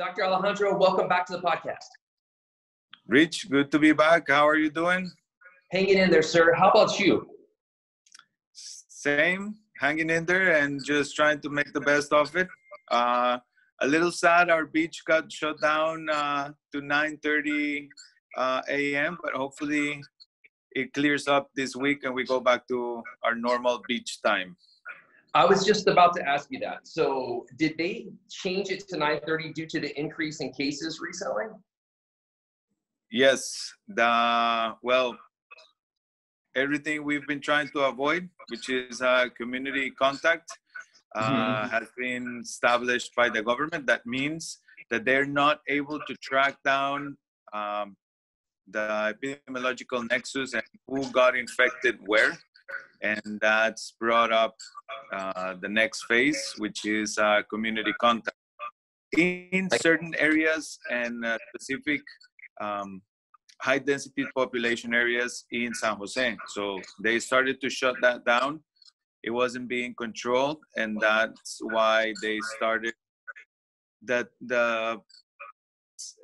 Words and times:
Dr. 0.00 0.24
Alejandro, 0.24 0.78
welcome 0.78 1.08
back 1.08 1.26
to 1.26 1.34
the 1.34 1.42
podcast. 1.42 1.84
Rich, 3.06 3.50
good 3.50 3.70
to 3.70 3.78
be 3.78 3.92
back. 3.92 4.30
How 4.30 4.48
are 4.48 4.56
you 4.56 4.70
doing? 4.70 5.12
Hanging 5.72 5.98
in 5.98 6.10
there, 6.10 6.22
sir. 6.22 6.54
How 6.54 6.70
about 6.70 6.98
you? 6.98 7.28
Same, 8.54 9.56
hanging 9.78 10.08
in 10.08 10.24
there 10.24 10.56
and 10.56 10.82
just 10.82 11.14
trying 11.14 11.38
to 11.42 11.50
make 11.50 11.74
the 11.74 11.82
best 11.82 12.14
of 12.14 12.34
it. 12.34 12.48
Uh, 12.90 13.40
a 13.82 13.86
little 13.86 14.10
sad, 14.10 14.48
our 14.48 14.64
beach 14.64 15.02
got 15.06 15.30
shut 15.30 15.60
down 15.60 16.08
uh, 16.08 16.48
to 16.72 16.80
9:30 16.80 17.86
uh, 18.38 18.62
a.m., 18.70 19.18
but 19.22 19.34
hopefully 19.34 20.00
it 20.72 20.94
clears 20.94 21.28
up 21.28 21.50
this 21.54 21.76
week 21.76 22.04
and 22.04 22.14
we 22.14 22.24
go 22.24 22.40
back 22.40 22.66
to 22.68 23.02
our 23.22 23.34
normal 23.34 23.82
beach 23.86 24.22
time. 24.24 24.56
I 25.34 25.44
was 25.44 25.64
just 25.64 25.86
about 25.86 26.14
to 26.16 26.28
ask 26.28 26.48
you 26.50 26.58
that. 26.60 26.86
So, 26.86 27.46
did 27.56 27.78
they 27.78 28.08
change 28.28 28.70
it 28.70 28.88
to 28.88 28.96
9:30 28.96 29.52
due 29.54 29.66
to 29.66 29.80
the 29.80 29.98
increase 29.98 30.40
in 30.40 30.52
cases 30.52 31.00
recently? 31.00 31.46
Yes, 33.10 33.72
the 33.88 34.74
well, 34.82 35.16
everything 36.56 37.04
we've 37.04 37.26
been 37.26 37.40
trying 37.40 37.68
to 37.70 37.80
avoid, 37.84 38.28
which 38.48 38.68
is 38.68 39.02
uh, 39.02 39.26
community 39.36 39.90
contact, 39.90 40.50
uh, 41.14 41.30
mm-hmm. 41.30 41.68
has 41.68 41.88
been 41.96 42.40
established 42.42 43.12
by 43.16 43.28
the 43.28 43.42
government. 43.42 43.86
That 43.86 44.04
means 44.06 44.58
that 44.90 45.04
they're 45.04 45.26
not 45.26 45.60
able 45.68 46.00
to 46.00 46.14
track 46.16 46.56
down 46.64 47.16
um, 47.52 47.96
the 48.68 49.14
epidemiological 49.14 50.08
nexus 50.10 50.54
and 50.54 50.62
who 50.86 51.10
got 51.10 51.36
infected 51.36 51.98
where. 52.06 52.38
And 53.02 53.38
that's 53.40 53.94
brought 53.98 54.32
up 54.32 54.56
uh, 55.12 55.54
the 55.60 55.68
next 55.68 56.04
phase, 56.04 56.54
which 56.58 56.84
is 56.84 57.18
uh, 57.18 57.42
community 57.48 57.94
contact. 58.00 58.36
In 59.16 59.68
certain 59.80 60.14
areas 60.18 60.78
and 60.90 61.24
uh, 61.24 61.38
specific 61.52 62.00
um, 62.60 63.02
high 63.60 63.78
density 63.78 64.24
population 64.36 64.94
areas 64.94 65.44
in 65.50 65.74
San 65.74 65.96
Jose. 65.96 66.36
So 66.48 66.80
they 67.02 67.18
started 67.18 67.60
to 67.60 67.70
shut 67.70 67.96
that 68.02 68.24
down. 68.24 68.60
It 69.22 69.30
wasn't 69.30 69.68
being 69.68 69.94
controlled, 69.94 70.58
and 70.76 70.98
that's 70.98 71.58
why 71.60 72.14
they 72.22 72.38
started 72.56 72.94
that 74.02 74.28
the 74.40 75.00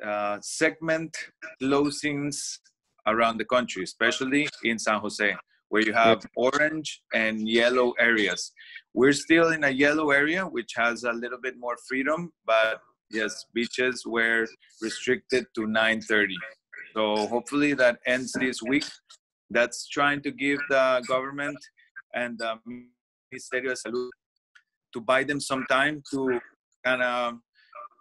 uh, 0.04 0.38
segment 0.40 1.14
closings 1.62 2.58
around 3.06 3.36
the 3.38 3.44
country, 3.44 3.84
especially 3.84 4.48
in 4.64 4.78
San 4.78 5.00
Jose, 5.00 5.36
where 5.68 5.82
you 5.82 5.92
have 5.92 6.24
orange 6.36 7.02
and 7.14 7.48
yellow 7.48 7.92
areas. 7.98 8.52
We're 8.94 9.12
still 9.12 9.50
in 9.50 9.64
a 9.64 9.70
yellow 9.70 10.10
area, 10.10 10.44
which 10.44 10.72
has 10.76 11.04
a 11.04 11.12
little 11.12 11.38
bit 11.40 11.54
more 11.58 11.76
freedom, 11.88 12.32
but 12.46 12.80
yes, 13.10 13.46
beaches 13.54 14.04
were 14.06 14.46
restricted 14.80 15.46
to 15.54 15.66
9:30. 15.66 16.34
So 16.94 17.26
hopefully 17.26 17.74
that 17.74 17.98
ends 18.06 18.32
this 18.32 18.62
week. 18.62 18.86
That's 19.50 19.88
trying 19.88 20.22
to 20.22 20.30
give 20.30 20.60
the 20.70 21.04
government 21.06 21.58
and 22.14 22.38
the 22.38 22.58
Ministerio 22.66 23.70
de 23.70 23.76
Salud 23.76 24.10
to 24.94 25.00
buy 25.00 25.24
them 25.24 25.40
some 25.40 25.64
time 25.68 26.02
to 26.10 26.40
kind 26.84 27.02
of 27.02 27.34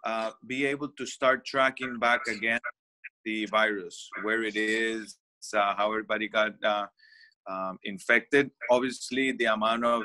uh, 0.04 0.30
be 0.46 0.64
able 0.64 0.88
to 0.88 1.04
start 1.04 1.44
tracking 1.44 1.98
back 1.98 2.26
again 2.28 2.60
the 3.24 3.44
virus, 3.46 4.08
where 4.22 4.44
it 4.44 4.56
is, 4.56 5.18
uh, 5.54 5.74
how 5.76 5.90
everybody 5.90 6.28
got 6.28 6.52
uh, 6.64 6.86
um, 7.50 7.78
infected. 7.84 8.50
Obviously, 8.70 9.32
the 9.32 9.46
amount 9.46 9.84
of 9.84 10.04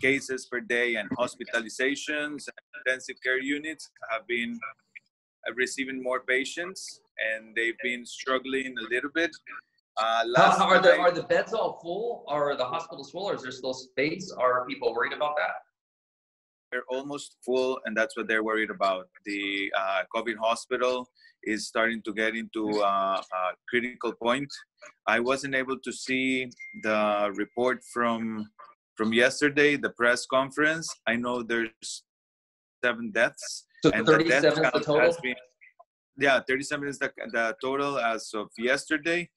cases 0.00 0.46
per 0.46 0.60
day 0.60 0.96
and 0.96 1.08
hospitalizations 1.18 2.48
and 2.48 2.66
intensive 2.86 3.16
care 3.22 3.40
units 3.40 3.90
have 4.10 4.26
been 4.26 4.58
receiving 5.54 6.02
more 6.02 6.20
patients 6.20 7.00
and 7.18 7.54
they've 7.54 7.78
been 7.82 8.04
struggling 8.04 8.74
a 8.78 8.94
little 8.94 9.10
bit. 9.14 9.30
Uh, 9.98 10.24
are 10.36 10.82
the 10.82 10.98
are 10.98 11.10
the 11.10 11.22
beds 11.22 11.54
all 11.54 11.78
full? 11.82 12.24
Are 12.28 12.54
the 12.54 12.64
hospitals 12.64 13.10
full? 13.10 13.30
Or 13.30 13.34
is 13.34 13.42
there 13.42 13.50
still 13.50 13.72
space? 13.72 14.30
Are 14.30 14.66
people 14.66 14.92
worried 14.92 15.14
about 15.14 15.36
that? 15.36 15.65
They're 16.70 16.84
almost 16.88 17.36
full, 17.44 17.78
and 17.84 17.96
that's 17.96 18.16
what 18.16 18.28
they're 18.28 18.42
worried 18.42 18.70
about. 18.70 19.08
The 19.24 19.72
uh, 19.76 20.02
COVID 20.14 20.36
hospital 20.36 21.08
is 21.44 21.68
starting 21.68 22.02
to 22.02 22.12
get 22.12 22.34
into 22.34 22.82
uh, 22.82 23.20
a 23.20 23.42
critical 23.68 24.12
point. 24.12 24.48
I 25.06 25.20
wasn't 25.20 25.54
able 25.54 25.78
to 25.78 25.92
see 25.92 26.50
the 26.82 27.32
report 27.34 27.82
from 27.92 28.50
from 28.96 29.12
yesterday, 29.12 29.76
the 29.76 29.90
press 29.90 30.24
conference. 30.26 30.88
I 31.06 31.16
know 31.16 31.42
there's 31.42 32.02
seven 32.82 33.10
deaths. 33.12 33.66
So 33.84 33.90
and 33.92 34.06
37 34.06 34.54
the, 34.54 34.62
death 34.62 34.72
total? 34.72 35.16
Been, 35.22 35.34
yeah 36.18 36.40
37 36.48 36.88
is 36.88 36.98
the, 36.98 37.12
the 37.32 37.54
total 37.62 37.98
as 37.98 38.30
of 38.34 38.48
yesterday 38.58 39.28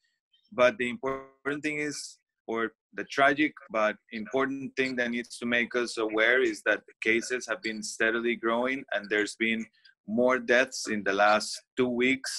but 0.51 0.77
the 0.77 0.89
important 0.89 1.63
thing 1.63 1.79
is 1.79 2.18
or 2.49 2.73
the 2.93 3.03
tragic 3.03 3.53
but 3.69 3.95
important 4.11 4.75
thing 4.75 4.95
that 4.95 5.11
needs 5.11 5.37
to 5.37 5.45
make 5.45 5.75
us 5.75 5.91
aware 5.97 6.41
is 6.41 6.63
that 6.63 6.81
the 6.87 6.97
cases 7.09 7.45
have 7.47 7.61
been 7.61 7.81
steadily 7.83 8.35
growing 8.35 8.83
and 8.93 9.07
there's 9.09 9.35
been 9.35 9.63
more 10.07 10.39
deaths 10.39 10.87
in 10.89 11.03
the 11.03 11.13
last 11.13 11.61
two 11.77 11.91
weeks 12.03 12.33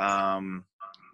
um, 0.00 0.64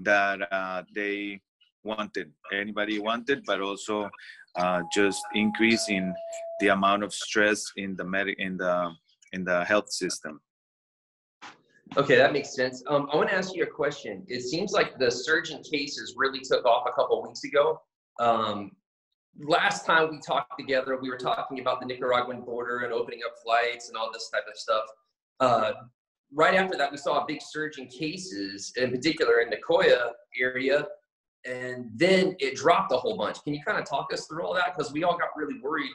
that 0.00 0.38
uh, 0.50 0.82
they 0.94 1.38
wanted 1.84 2.32
anybody 2.62 2.98
wanted 2.98 3.40
but 3.46 3.60
also 3.60 4.08
uh, 4.56 4.80
just 4.92 5.22
increasing 5.34 6.14
the 6.60 6.68
amount 6.68 7.02
of 7.04 7.12
stress 7.12 7.60
in 7.76 7.94
the 7.96 8.04
med- 8.04 8.38
in 8.46 8.56
the 8.56 8.76
in 9.34 9.44
the 9.44 9.58
health 9.64 9.90
system 10.02 10.40
Okay, 11.96 12.14
that 12.14 12.32
makes 12.32 12.54
sense. 12.54 12.84
Um, 12.86 13.08
I 13.12 13.16
want 13.16 13.30
to 13.30 13.34
ask 13.34 13.52
you 13.52 13.64
a 13.64 13.72
question. 13.82 14.24
It 14.28 14.42
seems 14.42 14.70
like 14.70 14.96
the 14.96 15.10
surge 15.10 15.50
in 15.50 15.60
cases 15.60 16.14
really 16.16 16.38
took 16.38 16.64
off 16.64 16.84
a 16.86 16.92
couple 16.92 17.20
weeks 17.26 17.42
ago. 17.42 17.80
Um, 18.20 18.72
last 19.38 19.86
time 19.86 20.10
we 20.10 20.20
talked 20.20 20.58
together, 20.58 20.98
we 21.00 21.08
were 21.08 21.16
talking 21.16 21.58
about 21.58 21.80
the 21.80 21.86
Nicaraguan 21.86 22.42
border 22.42 22.80
and 22.80 22.92
opening 22.92 23.20
up 23.26 23.34
flights 23.42 23.88
and 23.88 23.96
all 23.96 24.12
this 24.12 24.28
type 24.28 24.44
of 24.48 24.56
stuff. 24.56 24.84
Uh, 25.40 25.72
right 26.32 26.54
after 26.54 26.76
that, 26.76 26.92
we 26.92 26.98
saw 26.98 27.22
a 27.22 27.26
big 27.26 27.40
surge 27.40 27.78
in 27.78 27.86
cases, 27.86 28.72
in 28.76 28.90
particular 28.90 29.40
in 29.40 29.48
the 29.48 29.56
Nicoya 29.56 30.10
area, 30.38 30.86
and 31.46 31.90
then 31.94 32.36
it 32.38 32.54
dropped 32.54 32.92
a 32.92 32.96
whole 32.96 33.16
bunch. 33.16 33.42
Can 33.42 33.54
you 33.54 33.60
kind 33.66 33.78
of 33.78 33.88
talk 33.88 34.12
us 34.12 34.26
through 34.26 34.44
all 34.44 34.54
that? 34.54 34.76
Because 34.76 34.92
we 34.92 35.02
all 35.02 35.16
got 35.16 35.30
really 35.34 35.58
worried 35.62 35.90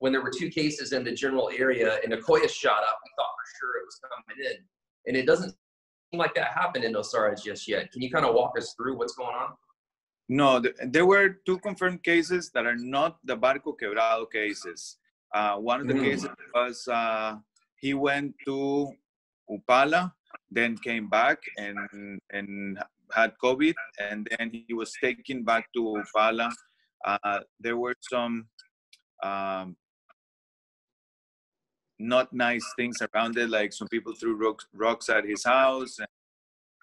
when 0.00 0.12
there 0.12 0.20
were 0.20 0.30
two 0.30 0.50
cases 0.50 0.92
in 0.92 1.02
the 1.02 1.12
general 1.12 1.50
area 1.56 1.98
and 2.04 2.12
Nicoya 2.12 2.48
shot 2.50 2.82
up. 2.82 2.98
We 3.02 3.10
thought 3.16 3.32
for 3.36 3.58
sure 3.58 3.80
it 3.80 3.86
was 3.86 4.00
coming 4.02 4.50
in 4.50 4.56
and 5.06 5.16
it 5.16 5.24
doesn't 5.26 5.54
seem 6.10 6.18
like 6.18 6.34
that 6.34 6.48
happened 6.48 6.84
in 6.84 6.92
Nosara 6.92 7.42
just 7.42 7.66
yet. 7.66 7.90
Can 7.92 8.02
you 8.02 8.10
kind 8.10 8.26
of 8.26 8.34
walk 8.34 8.58
us 8.58 8.74
through 8.74 8.98
what's 8.98 9.14
going 9.14 9.34
on? 9.34 9.54
No, 10.30 10.62
there 10.86 11.06
were 11.06 11.40
two 11.44 11.58
confirmed 11.58 12.04
cases 12.04 12.52
that 12.54 12.64
are 12.64 12.76
not 12.76 13.18
the 13.24 13.36
Barco 13.36 13.74
Quebrado 13.76 14.30
cases. 14.30 14.96
Uh, 15.34 15.56
one 15.56 15.80
of 15.80 15.88
the 15.88 15.94
mm. 15.94 16.04
cases 16.04 16.30
was 16.54 16.86
uh, 16.86 17.34
he 17.80 17.94
went 17.94 18.36
to 18.46 18.92
Upala, 19.50 20.12
then 20.48 20.78
came 20.78 21.08
back 21.08 21.38
and 21.58 22.20
and 22.30 22.78
had 23.12 23.32
COVID, 23.42 23.74
and 23.98 24.28
then 24.38 24.52
he 24.52 24.72
was 24.72 24.92
taken 25.02 25.42
back 25.42 25.66
to 25.74 26.00
Upala. 26.00 26.52
Uh, 27.04 27.40
there 27.58 27.76
were 27.76 27.96
some 28.00 28.46
um, 29.24 29.76
not 31.98 32.32
nice 32.32 32.66
things 32.76 32.98
around 33.02 33.36
it. 33.36 33.50
Like 33.50 33.72
some 33.72 33.88
people 33.88 34.14
threw 34.14 34.36
rocks, 34.36 34.64
rocks 34.72 35.08
at 35.08 35.24
his 35.24 35.42
house. 35.42 35.98
And, 35.98 36.08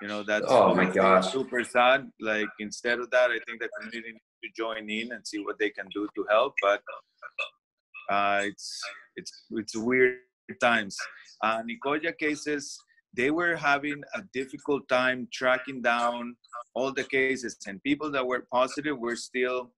you 0.02 0.08
know, 0.08 0.24
that's 0.24 0.46
oh 0.47 0.75
my 0.75 0.85
gosh, 0.85 1.31
super 1.31 1.63
sad. 1.63 2.10
Like 2.21 2.48
instead 2.60 3.00
of 3.00 3.10
that, 3.12 3.31
I 3.31 3.39
think 3.45 3.60
the 3.60 3.69
community 3.80 4.13
needs 4.13 4.38
to 4.44 4.50
join 4.56 4.89
in 4.89 5.12
and 5.12 5.25
see 5.25 5.39
what 5.39 5.57
they 5.60 5.69
can 5.69 5.88
do 5.94 6.07
to 6.16 6.25
help. 6.30 6.54
But 6.62 6.81
uh, 8.10 8.42
it's 8.44 8.81
it's 9.16 9.31
it's 9.51 9.75
weird 9.75 10.18
times. 10.62 10.95
Uh, 11.44 11.62
Nicoya 11.63 12.18
cases, 12.18 12.77
they 13.16 13.31
were 13.31 13.56
having 13.56 14.01
a 14.13 14.21
difficult 14.33 14.88
time 14.88 15.27
tracking 15.33 15.81
down 15.81 16.36
all 16.75 16.94
the 16.94 17.04
cases, 17.04 17.57
and 17.68 17.81
people 17.83 18.12
that 18.12 18.25
were 18.25 18.45
positive 18.51 18.98
were 19.00 19.16
still 19.16 19.71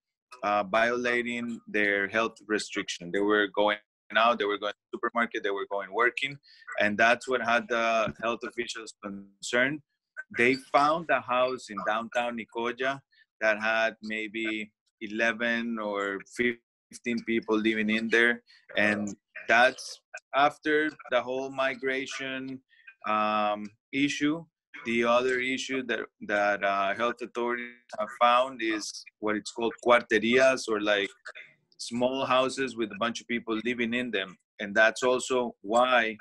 uh, 0.43 0.63
violating 0.63 1.59
their 1.67 2.07
health 2.07 2.35
restriction. 2.47 3.09
They 3.11 3.19
were 3.19 3.47
going 3.47 3.77
out, 4.15 4.39
they 4.39 4.45
were 4.45 4.57
going 4.57 4.73
to 4.73 4.79
the 4.91 4.97
supermarket, 4.97 5.43
they 5.43 5.51
were 5.51 5.67
going 5.71 5.93
working, 5.93 6.37
and 6.79 6.97
that's 6.97 7.27
what 7.27 7.41
had 7.41 7.67
the 7.69 8.13
health 8.21 8.39
officials 8.43 8.93
concerned. 9.03 9.81
They 10.37 10.55
found 10.71 11.07
a 11.09 11.21
house 11.21 11.67
in 11.69 11.77
downtown 11.85 12.37
Nicoya 12.37 12.99
that 13.41 13.61
had 13.61 13.95
maybe 14.03 14.71
11 15.01 15.79
or 15.79 16.19
15 16.37 17.23
people 17.25 17.57
living 17.57 17.89
in 17.89 18.09
there, 18.09 18.43
and 18.77 19.15
that's 19.47 20.01
after 20.35 20.89
the 21.11 21.21
whole 21.21 21.49
migration 21.49 22.59
um, 23.07 23.69
issue. 23.93 24.45
The 24.85 25.03
other 25.03 25.39
issue 25.39 25.83
that 25.87 25.99
that 26.27 26.63
uh, 26.63 26.95
health 26.95 27.21
authorities 27.21 27.73
have 27.99 28.07
found 28.21 28.61
is 28.61 29.03
what 29.19 29.35
it's 29.35 29.51
called 29.51 29.73
cuarterias 29.85 30.69
or 30.69 30.79
like 30.79 31.09
small 31.77 32.25
houses 32.25 32.77
with 32.77 32.91
a 32.91 32.97
bunch 32.99 33.19
of 33.19 33.27
people 33.27 33.59
living 33.65 33.93
in 33.93 34.11
them 34.11 34.37
and 34.59 34.75
that's 34.75 35.03
also 35.03 35.55
why 35.61 36.15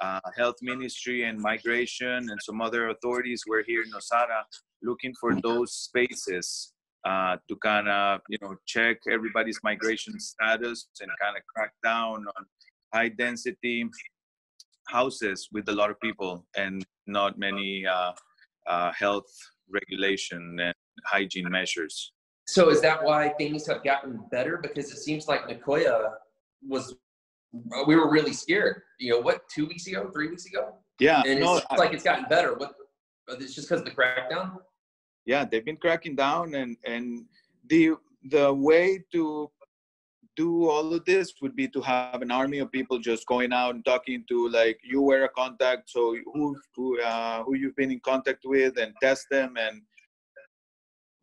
uh, 0.00 0.20
health 0.36 0.56
ministry 0.62 1.24
and 1.24 1.38
migration 1.38 2.30
and 2.30 2.38
some 2.42 2.60
other 2.60 2.88
authorities 2.88 3.42
were 3.48 3.62
here 3.66 3.82
in 3.82 3.90
Nosara 3.90 4.42
looking 4.82 5.14
for 5.20 5.34
those 5.40 5.72
spaces 5.72 6.72
uh, 7.04 7.36
to 7.48 7.56
kind 7.56 7.88
of 7.88 8.20
you 8.28 8.38
know 8.42 8.54
check 8.66 8.98
everybody's 9.10 9.58
migration 9.62 10.18
status 10.18 10.88
and 11.00 11.10
kind 11.20 11.36
of 11.36 11.42
crack 11.52 11.72
down 11.84 12.24
on 12.36 12.46
high 12.94 13.08
density 13.08 13.88
houses 14.88 15.48
with 15.52 15.68
a 15.68 15.72
lot 15.72 15.90
of 15.90 16.00
people 16.00 16.46
and 16.56 16.84
not 17.06 17.38
many 17.38 17.86
uh, 17.86 18.12
uh, 18.66 18.92
health 18.92 19.30
regulation 19.70 20.58
and 20.60 20.74
hygiene 21.06 21.48
measures. 21.50 22.12
So 22.46 22.70
is 22.70 22.80
that 22.80 23.02
why 23.04 23.28
things 23.30 23.66
have 23.66 23.84
gotten 23.84 24.20
better? 24.30 24.56
Because 24.56 24.90
it 24.90 24.98
seems 24.98 25.28
like 25.28 25.46
Nicoya 25.48 26.12
was, 26.66 26.96
we 27.52 27.96
were 27.96 28.10
really 28.10 28.32
scared. 28.32 28.82
You 28.98 29.12
know, 29.12 29.20
what, 29.20 29.48
two 29.48 29.66
weeks 29.66 29.86
ago, 29.86 30.10
three 30.12 30.28
weeks 30.28 30.46
ago? 30.46 30.74
Yeah. 31.00 31.22
And 31.26 31.40
no, 31.40 31.56
it's 31.56 31.66
I, 31.70 31.76
like 31.76 31.92
it's 31.92 32.04
gotten 32.04 32.26
better. 32.28 32.54
What, 32.54 32.74
it's 33.28 33.54
just 33.54 33.68
because 33.68 33.80
of 33.80 33.86
the 33.86 33.92
crackdown? 33.92 34.56
Yeah, 35.26 35.44
they've 35.44 35.64
been 35.64 35.76
cracking 35.76 36.16
down 36.16 36.54
and, 36.54 36.76
and 36.84 37.26
the, 37.68 37.94
the 38.30 38.52
way 38.52 39.04
to 39.12 39.50
do 40.38 40.70
all 40.70 40.94
of 40.94 41.04
this 41.04 41.34
would 41.42 41.56
be 41.56 41.66
to 41.66 41.80
have 41.80 42.22
an 42.22 42.30
army 42.30 42.60
of 42.60 42.70
people 42.70 42.96
just 43.00 43.26
going 43.26 43.52
out 43.52 43.74
and 43.74 43.84
talking 43.84 44.24
to 44.28 44.48
like 44.50 44.78
you 44.84 45.02
were 45.02 45.24
a 45.24 45.28
contact 45.30 45.90
so 45.90 46.14
who 46.32 46.56
who 46.76 47.00
uh, 47.00 47.42
who 47.42 47.56
you've 47.56 47.74
been 47.74 47.90
in 47.90 47.98
contact 47.98 48.42
with 48.44 48.78
and 48.78 48.94
test 49.02 49.26
them 49.32 49.56
and 49.58 49.82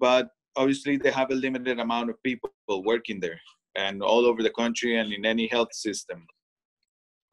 but 0.01 0.31
obviously 0.57 0.97
they 0.97 1.11
have 1.11 1.31
a 1.31 1.41
limited 1.45 1.79
amount 1.79 2.09
of 2.09 2.21
people 2.23 2.49
working 2.91 3.21
there 3.21 3.39
and 3.75 4.01
all 4.01 4.25
over 4.25 4.41
the 4.41 4.51
country 4.51 4.97
and 4.97 5.11
in 5.11 5.25
any 5.25 5.47
health 5.47 5.73
system 5.73 6.25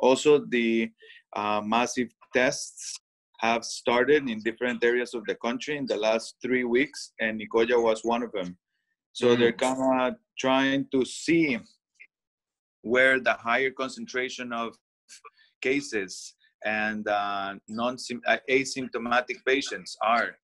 also 0.00 0.44
the 0.50 0.90
uh, 1.36 1.60
massive 1.64 2.08
tests 2.34 2.98
have 3.40 3.64
started 3.64 4.28
in 4.28 4.38
different 4.40 4.82
areas 4.84 5.14
of 5.14 5.24
the 5.26 5.34
country 5.36 5.76
in 5.76 5.86
the 5.86 5.96
last 5.96 6.36
three 6.42 6.64
weeks 6.64 7.12
and 7.20 7.40
nicoya 7.40 7.82
was 7.82 8.00
one 8.02 8.22
of 8.22 8.32
them 8.32 8.56
so 9.12 9.26
mm-hmm. 9.26 9.40
they're 9.40 9.52
kind 9.52 9.78
of 10.00 10.14
trying 10.38 10.86
to 10.92 11.04
see 11.04 11.58
where 12.82 13.20
the 13.20 13.32
higher 13.34 13.70
concentration 13.70 14.52
of 14.52 14.74
cases 15.60 16.34
and 16.64 17.08
uh, 17.08 17.54
non 17.68 17.96
uh, 18.26 18.36
asymptomatic 18.50 19.36
patients 19.46 19.96
are, 20.02 20.36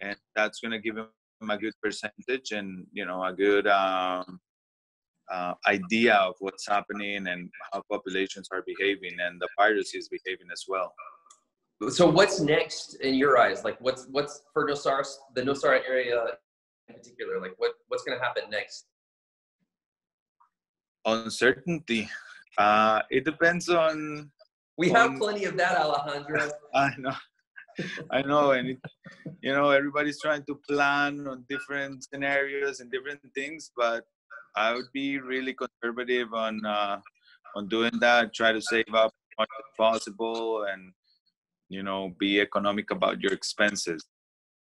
and 0.00 0.16
that's 0.34 0.60
going 0.60 0.72
to 0.72 0.80
give 0.80 0.96
them 0.96 1.50
a 1.50 1.58
good 1.58 1.74
percentage 1.82 2.52
and 2.52 2.86
you 2.92 3.04
know 3.04 3.22
a 3.24 3.32
good 3.32 3.66
um, 3.66 4.40
uh, 5.30 5.54
idea 5.68 6.14
of 6.14 6.34
what's 6.40 6.66
happening 6.66 7.26
and 7.26 7.50
how 7.72 7.82
populations 7.90 8.48
are 8.52 8.62
behaving 8.66 9.16
and 9.24 9.40
the 9.40 9.48
virus 9.58 9.94
is 9.94 10.08
behaving 10.08 10.48
as 10.52 10.64
well. 10.68 10.92
So 11.90 12.08
what's 12.08 12.40
next 12.40 12.94
in 12.96 13.14
your 13.14 13.38
eyes? 13.38 13.64
Like 13.64 13.80
what's 13.80 14.06
what's 14.10 14.42
for 14.52 14.68
Nosara, 14.68 15.04
the 15.34 15.42
Nosara 15.42 15.80
area 15.88 16.22
in 16.88 16.94
particular? 16.94 17.40
Like 17.40 17.54
what 17.56 17.72
what's 17.88 18.04
going 18.04 18.18
to 18.18 18.24
happen 18.24 18.44
next? 18.50 18.86
Uncertainty. 21.04 22.08
Uh, 22.56 23.02
it 23.10 23.24
depends 23.24 23.68
on. 23.68 24.30
We 24.78 24.90
on, 24.90 24.96
have 24.96 25.18
plenty 25.18 25.44
of 25.44 25.56
that, 25.56 25.76
Alejandro. 25.76 26.50
I 26.74 26.90
know. 26.98 27.14
I 28.10 28.22
know, 28.22 28.52
and 28.52 28.68
it, 28.68 28.78
you 29.40 29.52
know 29.52 29.70
everybody's 29.70 30.20
trying 30.20 30.44
to 30.44 30.60
plan 30.68 31.26
on 31.26 31.44
different 31.48 32.04
scenarios 32.04 32.80
and 32.80 32.92
different 32.92 33.20
things, 33.34 33.72
but 33.76 34.04
I 34.56 34.74
would 34.74 34.90
be 34.92 35.18
really 35.18 35.54
conservative 35.54 36.32
on 36.34 36.64
uh, 36.64 37.00
on 37.56 37.68
doing 37.68 37.98
that. 38.00 38.34
Try 38.34 38.52
to 38.52 38.60
save 38.60 38.94
up 38.94 39.12
as 39.12 39.34
much 39.38 39.48
as 39.58 39.64
possible, 39.76 40.64
and 40.64 40.92
you 41.68 41.82
know, 41.82 42.12
be 42.18 42.40
economic 42.40 42.90
about 42.90 43.20
your 43.20 43.32
expenses. 43.32 44.04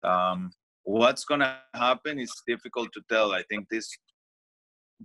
Um, 0.02 0.52
what's 0.84 1.25
gonna 1.25 1.58
happen 1.75 2.19
is 2.19 2.32
difficult 2.46 2.92
to 2.92 3.02
tell. 3.08 3.32
I 3.32 3.42
think 3.50 3.69
this 3.70 3.88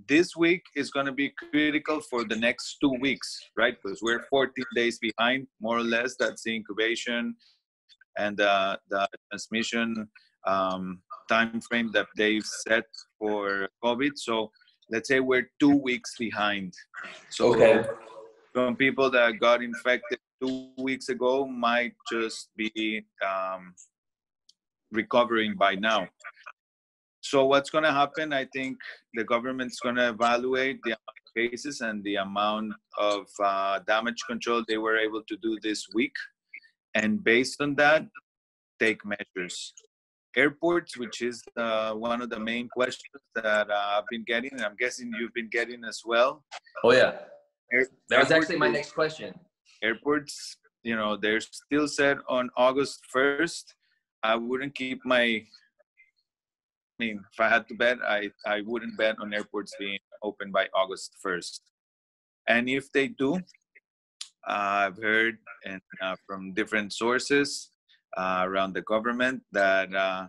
this 0.08 0.36
week 0.36 0.64
is 0.76 0.92
to 0.92 1.12
be 1.12 1.34
critical 1.52 2.00
for 2.00 2.24
the 2.24 2.36
next 2.36 2.78
two 2.80 2.96
weeks, 3.02 3.40
right? 3.58 3.76
Because 3.81 4.02
we're 4.02 4.24
14 4.30 4.64
days 4.76 5.00
behind, 5.00 5.48
more 5.60 5.78
or 5.78 5.84
less. 5.84 6.16
That's 6.18 6.44
the 6.44 6.56
incubation 6.56 7.36
and 8.18 8.40
uh, 8.40 8.78
the 8.90 9.08
transmission 9.30 10.08
um, 10.46 11.02
time 11.28 11.62
frame 11.62 11.92
that 11.94 12.08
they've 12.16 12.46
set 12.46 12.86
for 13.18 13.70
COVID. 13.84 14.12
So 14.16 14.52
let's 14.90 15.08
say 15.08 15.20
we're 15.20 15.50
two 15.60 15.76
weeks 15.76 16.16
behind. 16.18 16.74
So 17.30 17.54
okay. 17.54 17.88
some 18.56 18.76
people 18.76 19.10
that 19.12 19.40
got 19.40 19.64
infected 19.64 20.20
two 20.42 20.72
weeks 20.78 21.10
ago 21.10 21.46
might 21.46 21.94
just 22.12 22.50
be 22.56 23.06
um, 23.26 23.74
recovering 24.92 25.56
by 25.56 25.76
now. 25.76 26.08
So 27.22 27.46
what's 27.46 27.70
going 27.70 27.84
to 27.84 27.92
happen? 27.92 28.34
I 28.34 28.48
think 28.54 28.78
the 29.14 29.24
government's 29.24 29.80
going 29.80 29.96
to 29.96 30.10
evaluate 30.10 30.80
the 30.84 30.92
amount 30.92 31.02
of 31.08 31.52
cases 31.52 31.82
and 31.82 32.04
the 32.04 32.16
amount 32.16 32.74
of 32.98 33.26
uh, 33.44 33.80
damage 33.86 34.24
control 34.28 34.64
they 34.68 34.78
were 34.78 34.98
able 34.98 35.22
to 35.28 35.38
do 35.38 35.58
this 35.62 35.86
week, 35.94 36.16
and 36.96 37.24
based 37.24 37.62
on 37.62 37.76
that, 37.76 38.08
take 38.80 39.02
measures. 39.06 39.74
Airports, 40.36 40.98
which 40.98 41.22
is 41.22 41.44
uh, 41.58 41.94
one 41.94 42.22
of 42.22 42.30
the 42.30 42.40
main 42.40 42.70
questions 42.70 43.24
that 43.36 43.70
uh, 43.70 43.98
I've 43.98 44.08
been 44.12 44.24
getting, 44.26 44.52
and 44.54 44.62
I'm 44.62 44.76
guessing 44.78 45.12
you've 45.20 45.34
been 45.34 45.50
getting 45.52 45.84
as 45.84 46.02
well. 46.06 46.44
Oh 46.84 46.92
yeah, 46.92 47.14
Air- 47.74 47.88
that 48.10 48.20
was 48.20 48.31
actually 48.31 48.58
my 48.58 48.70
next 48.70 48.92
question. 48.92 49.34
Airports, 49.81 50.58
you 50.84 50.96
know, 50.96 51.18
they're 51.18 51.42
still 51.42 51.88
set 51.88 52.18
on 52.28 52.50
August 52.58 53.02
1st. 53.16 53.64
I 54.24 54.36
wouldn't 54.36 54.76
keep 54.76 55.00
my 55.06 55.44
I 57.00 57.06
mean, 57.06 57.24
if 57.31 57.40
I 57.40 57.48
had 57.48 57.66
to 57.70 57.76
bet, 57.76 57.98
I, 58.06 58.30
I 58.46 58.60
wouldn't 58.66 58.98
bet 58.98 59.16
on 59.22 59.34
airports 59.34 59.74
being 59.80 60.00
open 60.22 60.52
by 60.52 60.68
August 60.76 61.16
1st. 61.26 61.62
And 62.50 62.68
if 62.68 62.92
they 62.92 63.08
do, 63.08 63.36
uh, 63.36 63.40
I've 64.48 64.98
heard 64.98 65.38
and 65.66 65.81
uh, 66.02 66.16
from 66.28 66.54
different 66.54 66.92
sources 66.92 67.72
uh, 68.18 68.44
around 68.46 68.74
the 68.74 68.82
government 68.82 69.42
that 69.52 69.94
uh, 69.94 70.26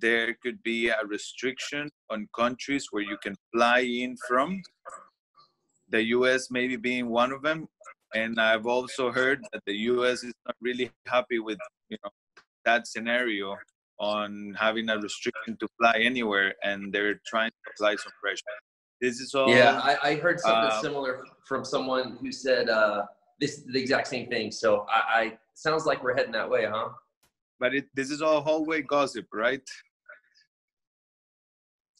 there 0.00 0.36
could 0.42 0.62
be 0.62 0.88
a 0.88 1.04
restriction 1.06 1.88
on 2.10 2.28
countries 2.36 2.86
where 2.90 3.02
you 3.02 3.16
can 3.22 3.34
fly 3.52 3.80
in 3.80 4.16
from. 4.28 4.62
The 5.90 6.02
U.S. 6.18 6.48
maybe 6.50 6.76
being 6.76 7.08
one 7.08 7.32
of 7.32 7.42
them, 7.42 7.68
and 8.14 8.40
I've 8.40 8.66
also 8.66 9.12
heard 9.12 9.42
that 9.52 9.62
the 9.66 9.74
U.S. 9.92 10.24
is 10.24 10.32
not 10.46 10.56
really 10.60 10.90
happy 11.06 11.38
with 11.38 11.58
you 11.88 11.98
know 12.02 12.10
that 12.64 12.86
scenario 12.86 13.56
on 13.98 14.56
having 14.58 14.88
a 14.88 14.98
restriction 14.98 15.56
to 15.60 15.68
fly 15.78 15.98
anywhere, 16.00 16.54
and 16.62 16.92
they're 16.92 17.20
trying 17.26 17.50
to 17.50 17.70
apply 17.72 17.96
some 17.96 18.12
pressure. 18.20 18.42
This 19.00 19.20
is 19.20 19.34
all. 19.34 19.48
Yeah, 19.48 19.80
I, 19.82 20.10
I 20.10 20.14
heard 20.16 20.40
something 20.40 20.70
uh, 20.70 20.80
similar 20.80 21.24
from 21.46 21.64
someone 21.64 22.16
who 22.20 22.32
said 22.32 22.70
uh, 22.70 23.02
this 23.40 23.62
the 23.66 23.80
exact 23.80 24.08
same 24.08 24.28
thing. 24.28 24.50
So 24.50 24.86
I, 24.88 25.20
I 25.20 25.38
sounds 25.54 25.86
like 25.86 26.02
we're 26.02 26.14
heading 26.14 26.32
that 26.32 26.48
way, 26.48 26.66
huh? 26.66 26.90
But 27.60 27.74
it, 27.74 27.86
this 27.94 28.10
is 28.10 28.22
all 28.22 28.42
hallway 28.42 28.82
gossip, 28.82 29.26
right? 29.32 29.62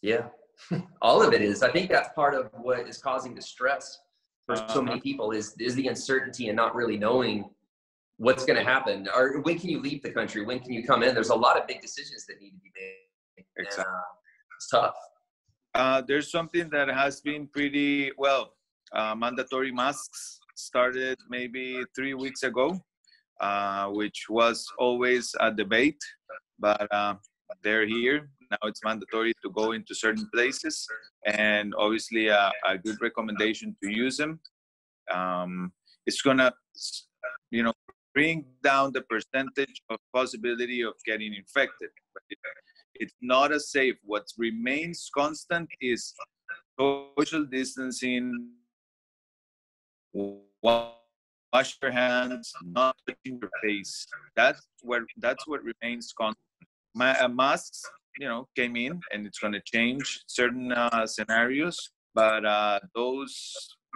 Yeah, 0.02 0.26
all 1.02 1.22
of 1.22 1.32
it 1.32 1.42
is. 1.42 1.62
I 1.62 1.70
think 1.70 1.90
that's 1.90 2.10
part 2.14 2.34
of 2.34 2.50
what 2.52 2.88
is 2.88 2.98
causing 2.98 3.34
the 3.34 3.42
stress 3.42 3.98
for 4.46 4.56
so 4.56 4.82
many 4.82 4.96
uh-huh. 4.96 5.02
people 5.02 5.30
is 5.30 5.54
is 5.58 5.74
the 5.74 5.88
uncertainty 5.88 6.48
and 6.48 6.56
not 6.56 6.74
really 6.74 6.96
knowing 6.96 7.48
what's 8.18 8.44
going 8.44 8.58
to 8.58 8.64
happen 8.64 9.08
or 9.14 9.40
when 9.40 9.58
can 9.58 9.70
you 9.70 9.80
leave 9.80 10.02
the 10.02 10.10
country 10.10 10.44
when 10.44 10.60
can 10.60 10.72
you 10.72 10.84
come 10.84 11.02
in 11.02 11.14
there's 11.14 11.30
a 11.30 11.34
lot 11.34 11.58
of 11.58 11.66
big 11.66 11.80
decisions 11.80 12.26
that 12.26 12.40
need 12.40 12.50
to 12.50 12.58
be 12.58 12.70
made 12.76 13.44
exactly. 13.56 13.84
And, 13.84 13.88
uh, 13.88 14.56
it's 14.56 14.68
tough 14.68 14.94
uh, 15.74 16.02
there's 16.06 16.30
something 16.30 16.70
that 16.70 16.88
has 16.88 17.20
been 17.20 17.48
pretty 17.48 18.12
well 18.16 18.52
uh, 18.92 19.14
mandatory 19.14 19.72
masks 19.72 20.40
started 20.54 21.18
maybe 21.28 21.82
three 21.94 22.14
weeks 22.14 22.42
ago 22.42 22.78
uh, 23.40 23.86
which 23.88 24.26
was 24.28 24.66
always 24.78 25.34
a 25.40 25.50
debate 25.50 26.00
but 26.58 26.86
uh, 26.92 27.14
they're 27.62 27.86
here 27.86 28.30
now 28.50 28.68
it's 28.68 28.80
mandatory 28.84 29.32
to 29.42 29.50
go 29.50 29.72
into 29.72 29.94
certain 29.94 30.28
places 30.32 30.86
and 31.26 31.74
obviously 31.76 32.28
a, 32.28 32.52
a 32.66 32.78
good 32.78 32.96
recommendation 33.00 33.76
to 33.82 33.90
use 33.90 34.16
them 34.16 34.38
um, 35.12 35.72
it's 36.06 36.22
gonna 36.22 36.52
you 37.50 37.62
know 37.62 37.72
bring 38.14 38.44
down 38.62 38.92
the 38.92 39.02
percentage 39.02 39.82
of 39.90 39.98
possibility 40.14 40.82
of 40.82 40.94
getting 41.04 41.34
infected. 41.34 41.90
It's 42.94 43.14
not 43.20 43.52
as 43.52 43.70
safe. 43.70 43.96
What 44.04 44.24
remains 44.38 45.10
constant 45.14 45.68
is 45.80 46.14
social 46.78 47.44
distancing, 47.44 48.50
wash 50.14 51.76
your 51.82 51.92
hands, 51.92 52.52
not 52.64 52.96
touching 53.06 53.38
your 53.40 53.50
face. 53.62 54.06
That's 54.36 54.60
what 54.82 55.02
that's 55.18 55.46
what 55.46 55.60
remains 55.62 56.12
constant. 56.16 56.38
My 56.94 57.18
uh, 57.18 57.28
masks, 57.28 57.82
you 58.18 58.28
know, 58.28 58.48
came 58.56 58.76
in, 58.76 59.00
and 59.12 59.26
it's 59.26 59.38
going 59.38 59.52
to 59.52 59.62
change 59.64 60.22
certain 60.26 60.72
uh, 60.72 61.06
scenarios. 61.06 61.78
But 62.14 62.44
uh, 62.44 62.78
those, 62.94 63.34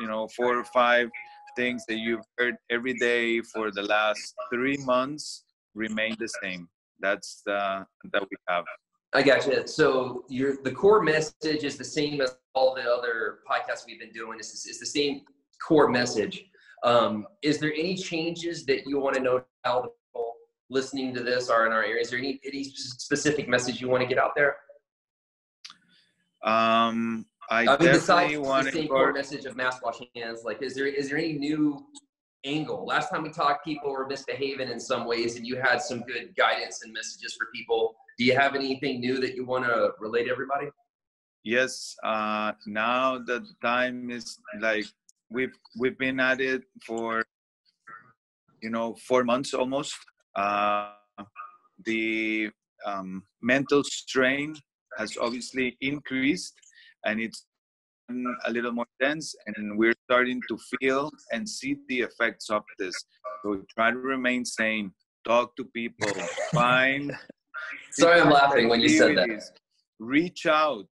you 0.01 0.09
know, 0.09 0.29
four 0.37 0.59
or 0.59 0.65
five 0.65 1.09
things 1.57 1.85
that 1.89 1.99
you've 1.99 2.27
heard 2.37 2.57
every 2.71 2.95
day 2.95 3.41
for 3.41 3.71
the 3.71 3.83
last 3.83 4.35
three 4.53 4.79
months 4.79 5.45
remain 5.75 6.17
the 6.19 6.29
same. 6.43 6.69
That's 7.01 7.43
the 7.47 7.87
that 8.13 8.23
we 8.23 8.37
have. 8.49 8.65
I 9.15 9.23
got 9.23 9.47
you. 9.47 9.67
So 9.67 10.25
your 10.29 10.59
the 10.63 10.73
core 10.73 11.03
message 11.03 11.65
is 11.65 11.79
the 11.79 11.85
same 11.85 12.21
as 12.21 12.37
all 12.55 12.75
the 12.75 12.83
other 12.83 13.39
podcasts 13.51 13.87
we've 13.87 14.01
been 14.01 14.13
doing. 14.13 14.39
It's, 14.39 14.67
it's 14.67 14.81
the 14.81 14.87
same 14.87 15.23
core 15.67 15.89
message. 15.89 16.45
Um, 16.85 17.27
is 17.43 17.59
there 17.59 17.73
any 17.73 17.97
changes 17.97 18.65
that 18.67 18.87
you 18.87 19.01
want 19.01 19.17
to 19.17 19.23
know 19.23 19.43
how 19.65 19.83
the 19.83 19.89
people 19.89 20.35
listening 20.71 21.15
to 21.15 21.23
this 21.23 21.49
are 21.49 21.67
in 21.67 21.73
our 21.73 21.83
area? 21.83 22.01
Is 22.01 22.11
there 22.11 22.19
any 22.19 22.41
any 22.45 22.65
specific 22.65 23.49
message 23.49 23.81
you 23.81 23.89
want 23.89 24.03
to 24.03 24.09
get 24.09 24.19
out 24.19 24.33
there? 24.37 24.57
Um, 26.45 27.27
I, 27.51 27.63
I 27.67 27.79
mean, 27.79 27.93
besides 27.93 28.33
the 28.35 28.71
same 28.71 28.89
core 28.89 29.13
message 29.13 29.45
of 29.45 29.57
mask 29.57 29.85
washing 29.85 30.09
hands, 30.15 30.43
like, 30.45 30.63
is 30.63 30.75
there 30.75 30.87
is 30.87 31.09
there 31.09 31.19
any 31.19 31.33
new 31.33 31.85
angle? 32.45 32.87
Last 32.87 33.11
time 33.11 33.23
we 33.23 33.31
talked, 33.31 33.65
people 33.65 33.91
were 33.91 34.07
misbehaving 34.07 34.69
in 34.69 34.79
some 34.79 35.07
ways, 35.07 35.37
and 35.37 35.47
you 35.47 35.57
had 35.57 35.81
some 35.83 36.01
good 36.03 36.35
guidance 36.37 36.83
and 36.85 36.93
messages 36.93 37.35
for 37.35 37.49
people. 37.55 37.97
Do 38.19 38.25
you 38.25 38.37
have 38.37 38.55
anything 38.55 39.01
new 39.01 39.19
that 39.21 39.35
you 39.35 39.45
want 39.45 39.65
to 39.65 39.91
relate 39.99 40.25
to 40.25 40.31
everybody? 40.31 40.69
Yes. 41.45 41.97
Uh, 42.05 42.53
now 42.67 43.19
the 43.19 43.47
time 43.63 44.11
is 44.11 44.39
like 44.61 44.85
we've 45.31 45.57
we've 45.79 45.99
been 45.99 46.21
at 46.21 46.41
it 46.41 46.63
for 46.87 47.25
you 48.63 48.71
know 48.71 48.97
four 49.07 49.25
months 49.25 49.55
almost. 49.55 49.95
Uh, 50.37 50.93
the 51.85 52.51
um, 52.87 53.23
mental 53.43 53.83
strain 53.85 54.55
has 54.97 55.17
obviously 55.21 55.77
increased 55.81 56.55
and 57.05 57.21
it's 57.21 57.47
a 58.47 58.51
little 58.51 58.73
more 58.73 58.87
dense 59.01 59.35
and 59.47 59.79
we're 59.79 59.95
starting 60.05 60.41
to 60.49 60.59
feel 60.81 61.11
and 61.33 61.49
see 61.49 61.77
the 61.89 62.01
effects 62.01 62.49
of 62.49 62.63
this 62.79 62.95
so 63.43 63.63
try 63.75 63.91
to 63.91 63.99
remain 63.99 64.45
sane 64.45 64.91
talk 65.27 65.55
to 65.57 65.65
people 65.75 66.09
find 66.53 67.13
sorry 67.93 68.21
i'm 68.21 68.31
laughing 68.31 68.69
when 68.69 68.81
you 68.81 68.89
said 68.89 69.17
that 69.17 69.29
reach 69.99 70.47
out 70.47 70.87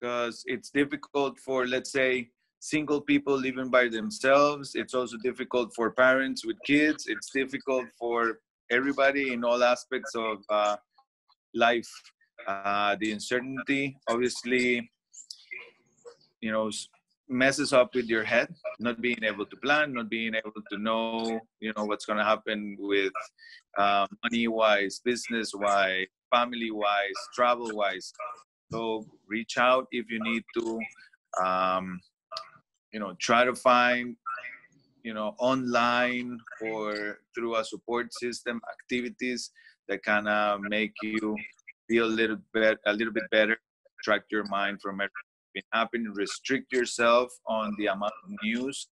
because 0.00 0.42
it's 0.46 0.70
difficult 0.70 1.38
for 1.38 1.66
let's 1.66 1.92
say 1.92 2.28
single 2.60 3.00
people 3.00 3.36
living 3.36 3.70
by 3.70 3.88
themselves 3.88 4.74
it's 4.74 4.94
also 4.94 5.16
difficult 5.22 5.72
for 5.74 5.90
parents 5.90 6.44
with 6.44 6.56
kids 6.66 7.06
it's 7.06 7.30
difficult 7.30 7.86
for 7.98 8.38
everybody 8.70 9.32
in 9.32 9.44
all 9.44 9.62
aspects 9.62 10.14
of 10.14 10.38
uh, 10.50 10.76
life. 11.54 11.90
Uh, 12.46 12.96
the 13.00 13.12
uncertainty 13.12 13.96
obviously, 14.08 14.90
you 16.40 16.52
know, 16.52 16.70
messes 17.28 17.72
up 17.72 17.94
with 17.94 18.06
your 18.06 18.24
head. 18.24 18.48
Not 18.78 19.00
being 19.00 19.22
able 19.22 19.46
to 19.46 19.56
plan, 19.56 19.92
not 19.92 20.08
being 20.08 20.34
able 20.34 20.62
to 20.70 20.78
know, 20.78 21.40
you 21.60 21.72
know, 21.76 21.84
what's 21.84 22.06
going 22.06 22.18
to 22.18 22.24
happen 22.24 22.76
with 22.78 23.12
uh, 23.76 24.06
money-wise, 24.22 25.00
business-wise, 25.04 26.06
family-wise, 26.30 27.18
travel-wise. 27.34 28.12
So 28.70 29.06
reach 29.26 29.58
out 29.58 29.86
if 29.92 30.10
you 30.10 30.20
need 30.22 30.44
to. 30.58 30.78
Um, 31.42 32.00
you 32.92 33.00
know, 33.00 33.14
try 33.20 33.44
to 33.44 33.54
find 33.54 34.16
you 35.02 35.14
know 35.14 35.34
online 35.38 36.38
or 36.60 37.18
through 37.34 37.56
a 37.56 37.64
support 37.64 38.12
system 38.12 38.60
activities 38.74 39.50
that 39.88 40.02
kind 40.02 40.28
of 40.28 40.60
make 40.60 40.92
you 41.02 41.36
feel 41.88 42.04
a 42.04 42.14
little 42.20 42.38
bit 42.52 42.78
a 42.86 42.92
little 42.92 43.12
bit 43.12 43.24
better 43.30 43.56
track 44.02 44.22
your 44.30 44.44
mind 44.48 44.80
from 44.82 44.96
everything 44.96 45.68
happening 45.72 46.12
restrict 46.14 46.72
yourself 46.72 47.32
on 47.46 47.74
the 47.78 47.86
amount 47.86 48.12
of 48.24 48.30
news 48.42 48.88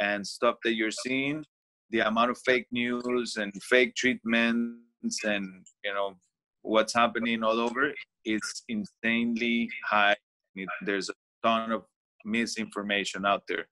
and 0.00 0.26
stuff 0.26 0.56
that 0.64 0.74
you're 0.74 0.90
seeing 0.90 1.44
the 1.90 2.00
amount 2.00 2.30
of 2.30 2.38
fake 2.44 2.66
news 2.72 3.36
and 3.36 3.52
fake 3.62 3.94
treatments 3.94 5.24
and 5.24 5.64
you 5.84 5.94
know 5.94 6.14
what's 6.62 6.94
happening 6.94 7.42
all 7.42 7.60
over 7.60 7.92
is 8.24 8.62
insanely 8.68 9.68
high 9.84 10.16
there's 10.86 11.08
a 11.08 11.14
ton 11.44 11.72
of 11.72 11.82
misinformation 12.24 13.26
out 13.26 13.42
there 13.48 13.66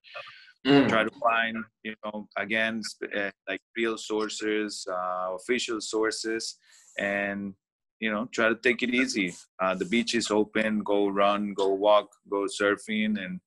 Mm. 0.66 0.88
Try 0.88 1.04
to 1.04 1.10
find, 1.22 1.56
you 1.84 1.94
know, 2.04 2.28
again, 2.36 2.82
uh, 3.16 3.30
like 3.48 3.62
real 3.76 3.96
sources, 3.96 4.86
uh, 4.90 5.34
official 5.34 5.80
sources, 5.80 6.56
and 6.98 7.54
you 7.98 8.10
know, 8.10 8.26
try 8.32 8.48
to 8.48 8.54
take 8.56 8.82
it 8.82 8.90
easy. 8.90 9.34
Uh, 9.62 9.74
the 9.74 9.84
beach 9.84 10.14
is 10.14 10.30
open. 10.30 10.80
Go 10.80 11.08
run, 11.08 11.52
go 11.54 11.68
walk, 11.68 12.08
go 12.30 12.46
surfing, 12.46 13.22
and 13.22 13.40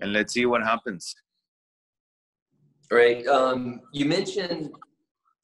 and 0.00 0.12
let's 0.12 0.32
see 0.32 0.46
what 0.46 0.62
happens. 0.62 1.14
Right. 2.90 3.26
Um, 3.26 3.80
you 3.92 4.04
mentioned 4.04 4.70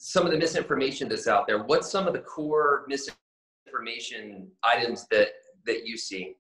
some 0.07 0.25
of 0.25 0.31
the 0.31 0.39
misinformation 0.39 1.09
that's 1.09 1.27
out 1.27 1.49
there. 1.49 1.65
What's 1.65 1.91
some 1.91 2.07
of 2.07 2.13
the 2.13 2.21
core 2.21 2.87
misinformation 2.87 4.49
items 4.63 5.05
that 5.11 5.31
that 5.67 5.85
you 5.85 5.97
see? 5.97 6.37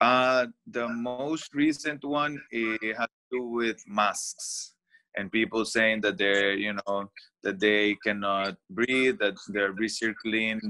Uh, 0.00 0.46
the 0.68 0.86
most 0.86 1.52
recent 1.52 2.04
one 2.04 2.40
it 2.52 2.96
has 2.96 3.08
to 3.08 3.38
do 3.38 3.42
with 3.42 3.82
masks 3.88 4.74
and 5.16 5.32
people 5.32 5.64
saying 5.64 6.00
that 6.02 6.16
they're, 6.16 6.54
you 6.54 6.74
know, 6.74 7.10
that 7.42 7.58
they 7.58 7.96
cannot 8.06 8.54
breathe, 8.70 9.18
that 9.18 9.34
they're 9.48 9.74
recirculating 9.74 10.60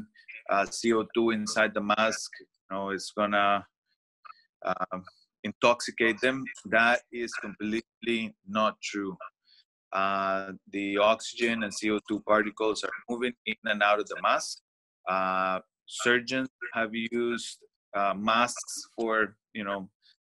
uh, 0.50 0.64
CO2 0.64 1.34
inside 1.34 1.74
the 1.74 1.82
mask. 1.82 2.30
You 2.40 2.76
know, 2.76 2.90
it's 2.90 3.12
gonna 3.14 3.62
uh, 4.64 4.98
intoxicate 5.44 6.18
them. 6.22 6.44
That 6.64 7.02
is 7.12 7.34
completely 7.34 8.34
not 8.48 8.80
true. 8.80 9.18
Uh, 9.92 10.52
the 10.70 10.96
oxygen 10.96 11.62
and 11.64 11.72
CO2 11.72 12.24
particles 12.24 12.82
are 12.82 12.90
moving 13.10 13.32
in 13.46 13.54
and 13.64 13.82
out 13.82 14.00
of 14.00 14.06
the 14.08 14.16
mask. 14.22 14.58
Uh, 15.08 15.60
surgeons 15.86 16.48
have 16.72 16.90
used 16.94 17.58
uh, 17.94 18.14
masks 18.16 18.88
for 18.96 19.36
you 19.52 19.64
know 19.64 19.88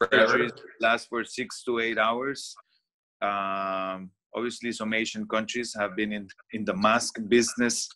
surgeries 0.02 0.52
last 0.80 1.08
for 1.08 1.24
six 1.24 1.62
to 1.64 1.78
eight 1.78 1.98
hours. 1.98 2.54
Um, 3.22 4.10
obviously, 4.34 4.72
some 4.72 4.92
Asian 4.92 5.26
countries 5.26 5.74
have 5.78 5.96
been 5.96 6.12
in 6.12 6.28
in 6.52 6.64
the 6.64 6.76
mask 6.76 7.18
business 7.28 7.88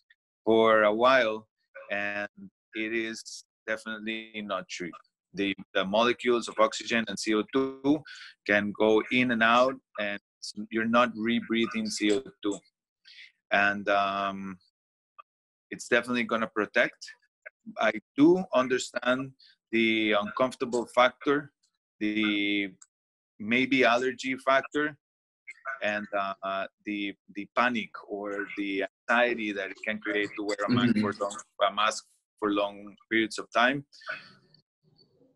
for 0.43 0.83
a 0.83 0.93
while, 0.93 1.47
and 1.91 2.29
it 2.73 2.93
is 2.93 3.43
definitely 3.67 4.41
not 4.43 4.67
true. 4.67 4.91
The, 5.33 5.55
the 5.73 5.85
molecules 5.85 6.49
of 6.49 6.55
oxygen 6.59 7.05
and 7.07 7.17
CO2 7.17 8.01
can 8.45 8.73
go 8.77 9.01
in 9.11 9.31
and 9.31 9.43
out, 9.43 9.75
and 9.99 10.19
you're 10.69 10.85
not 10.85 11.13
rebreathing 11.15 11.87
CO2. 11.87 12.59
And 13.51 13.87
um, 13.89 14.57
it's 15.69 15.87
definitely 15.87 16.23
going 16.23 16.41
to 16.41 16.47
protect. 16.47 17.05
I 17.79 17.91
do 18.17 18.43
understand 18.53 19.31
the 19.71 20.13
uncomfortable 20.13 20.85
factor, 20.93 21.51
the 21.99 22.69
maybe 23.39 23.83
allergy 23.83 24.35
factor, 24.37 24.97
and 25.83 26.07
uh, 26.17 26.65
the 26.85 27.13
the 27.35 27.47
panic 27.57 27.89
or 28.07 28.45
the 28.57 28.85
anxiety 29.09 29.51
that 29.51 29.71
it 29.71 29.77
can 29.85 29.99
create 29.99 30.29
to 30.37 30.43
wear 30.43 30.57
a 30.67 30.71
mask, 30.71 30.95
mm-hmm. 30.95 31.01
for 31.01 31.13
long, 31.19 31.37
a 31.69 31.73
mask 31.73 32.05
for 32.39 32.51
long 32.51 32.95
periods 33.09 33.37
of 33.39 33.47
time. 33.51 33.85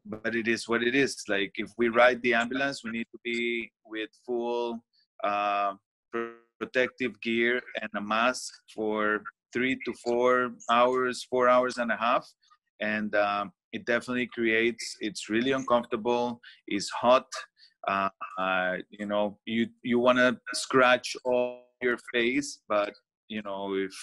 But 0.05 0.35
it 0.35 0.47
is 0.47 0.67
what 0.67 0.83
it 0.83 0.95
is. 0.95 1.23
Like 1.27 1.53
if 1.55 1.71
we 1.77 1.89
ride 1.89 2.21
the 2.21 2.33
ambulance, 2.33 2.83
we 2.83 2.91
need 2.91 3.07
to 3.11 3.19
be 3.23 3.71
with 3.85 4.09
full 4.25 4.83
uh, 5.23 5.73
protective 6.59 7.19
gear 7.21 7.61
and 7.81 7.89
a 7.95 8.01
mask 8.01 8.53
for 8.73 9.21
three 9.53 9.77
to 9.85 9.93
four 10.03 10.51
hours, 10.69 11.25
four 11.29 11.49
hours 11.49 11.77
and 11.77 11.91
a 11.91 11.97
half. 11.97 12.27
And 12.81 13.15
um, 13.15 13.51
it 13.71 13.85
definitely 13.85 14.27
creates, 14.27 14.97
it's 14.99 15.29
really 15.29 15.51
uncomfortable, 15.51 16.41
it's 16.67 16.89
hot. 16.89 17.27
Uh, 17.87 18.09
uh, 18.39 18.77
you 18.89 19.05
know, 19.05 19.37
you, 19.45 19.67
you 19.83 19.99
want 19.99 20.17
to 20.17 20.37
scratch 20.53 21.15
all 21.23 21.61
your 21.81 21.97
face, 22.13 22.59
but 22.67 22.93
you 23.27 23.41
know, 23.41 23.73
if 23.75 23.93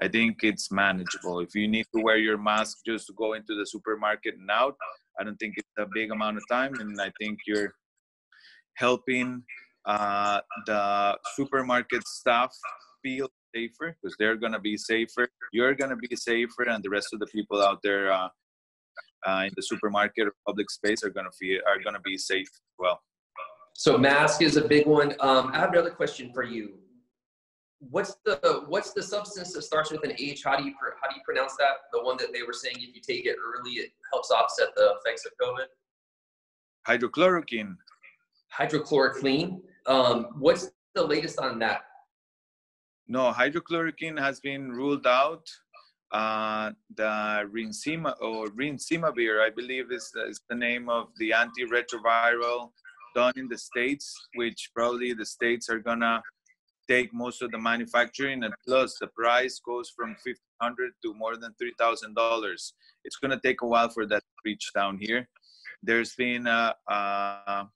I 0.00 0.08
think 0.08 0.38
it's 0.42 0.70
manageable. 0.70 1.40
If 1.40 1.54
you 1.54 1.68
need 1.68 1.86
to 1.94 2.02
wear 2.02 2.18
your 2.18 2.38
mask 2.38 2.78
just 2.86 3.06
to 3.06 3.12
go 3.14 3.32
into 3.34 3.54
the 3.56 3.66
supermarket 3.66 4.34
and 4.38 4.50
out, 4.50 4.76
I 5.18 5.24
don't 5.24 5.36
think 5.36 5.54
it's 5.56 5.68
a 5.78 5.86
big 5.92 6.10
amount 6.10 6.36
of 6.36 6.44
time. 6.50 6.74
And 6.80 7.00
I 7.00 7.10
think 7.20 7.38
you're 7.46 7.72
helping 8.74 9.42
uh, 9.88 10.40
the 10.66 11.18
supermarket 11.34 12.06
staff 12.06 12.54
feel 13.02 13.28
safer 13.54 13.96
because 14.00 14.14
they're 14.18 14.36
going 14.36 14.52
to 14.52 14.60
be 14.60 14.76
safer. 14.76 15.26
You're 15.52 15.74
going 15.74 15.90
to 15.90 15.96
be 15.96 16.14
safer, 16.14 16.68
and 16.68 16.84
the 16.84 16.90
rest 16.90 17.08
of 17.14 17.20
the 17.20 17.26
people 17.26 17.62
out 17.62 17.78
there 17.82 18.12
uh, 18.12 18.28
uh, 19.26 19.44
in 19.46 19.52
the 19.56 19.62
supermarket 19.62 20.28
or 20.28 20.32
public 20.46 20.70
space 20.70 21.02
are 21.02 21.10
going 21.10 21.24
to 21.24 21.36
feel 21.38 21.60
are 21.66 21.82
going 21.82 21.94
to 21.94 22.02
be 22.02 22.18
safe 22.18 22.46
as 22.46 22.74
well. 22.78 23.00
So 23.74 23.96
mask 23.96 24.42
is 24.42 24.56
a 24.56 24.68
big 24.68 24.86
one. 24.86 25.14
Um, 25.20 25.50
I 25.54 25.58
have 25.58 25.72
another 25.72 25.90
question 25.90 26.32
for 26.34 26.42
you. 26.42 26.74
What's 27.80 28.16
the 28.26 28.64
what's 28.66 28.92
the 28.92 29.02
substance 29.02 29.54
that 29.54 29.62
starts 29.62 29.90
with 29.90 30.04
an 30.04 30.12
H? 30.18 30.42
How 30.44 30.56
do 30.56 30.64
you 30.64 30.74
how 31.00 31.08
do 31.08 31.14
you 31.14 31.22
pronounce 31.24 31.56
that? 31.56 31.88
The 31.94 32.02
one 32.02 32.18
that 32.18 32.34
they 32.34 32.42
were 32.42 32.52
saying 32.52 32.76
if 32.78 32.94
you 32.94 33.00
take 33.00 33.24
it 33.24 33.36
early, 33.42 33.72
it 33.72 33.92
helps 34.12 34.30
offset 34.30 34.68
the 34.76 34.96
effects 35.00 35.24
of 35.24 35.32
COVID. 35.40 35.66
Hydrochloroquine. 36.86 37.76
Hydrochloroquine. 38.56 39.60
Um, 39.86 40.28
what's 40.38 40.70
the 40.94 41.04
latest 41.04 41.38
on 41.38 41.58
that? 41.60 41.82
No, 43.06 43.32
hydrochloroquine 43.32 44.18
has 44.18 44.40
been 44.40 44.70
ruled 44.70 45.06
out. 45.06 45.46
Uh, 46.10 46.72
the 46.96 47.48
rinsima 47.54 48.14
or 48.20 48.46
Rincimavir, 48.46 49.40
I 49.42 49.50
believe, 49.50 49.92
is 49.92 50.10
the, 50.14 50.26
is 50.26 50.40
the 50.48 50.54
name 50.56 50.88
of 50.88 51.08
the 51.18 51.30
antiretroviral 51.30 52.70
done 53.14 53.32
in 53.36 53.48
the 53.48 53.58
states, 53.58 54.14
which 54.34 54.70
probably 54.74 55.12
the 55.12 55.26
states 55.26 55.68
are 55.68 55.78
gonna 55.78 56.22
take 56.88 57.12
most 57.12 57.42
of 57.42 57.50
the 57.50 57.58
manufacturing, 57.58 58.42
and 58.44 58.54
plus 58.66 58.96
the 58.98 59.06
price 59.08 59.60
goes 59.64 59.92
from 59.94 60.14
fifteen 60.16 60.56
hundred 60.62 60.92
to 61.02 61.12
more 61.14 61.36
than 61.36 61.52
three 61.58 61.74
thousand 61.78 62.14
dollars. 62.14 62.72
It's 63.04 63.16
gonna 63.16 63.40
take 63.44 63.60
a 63.60 63.66
while 63.66 63.90
for 63.90 64.06
that 64.06 64.20
to 64.20 64.36
reach 64.44 64.70
down 64.74 64.98
here. 64.98 65.28
There's 65.82 66.14
been 66.14 66.46
a, 66.46 66.74
a 66.88 67.66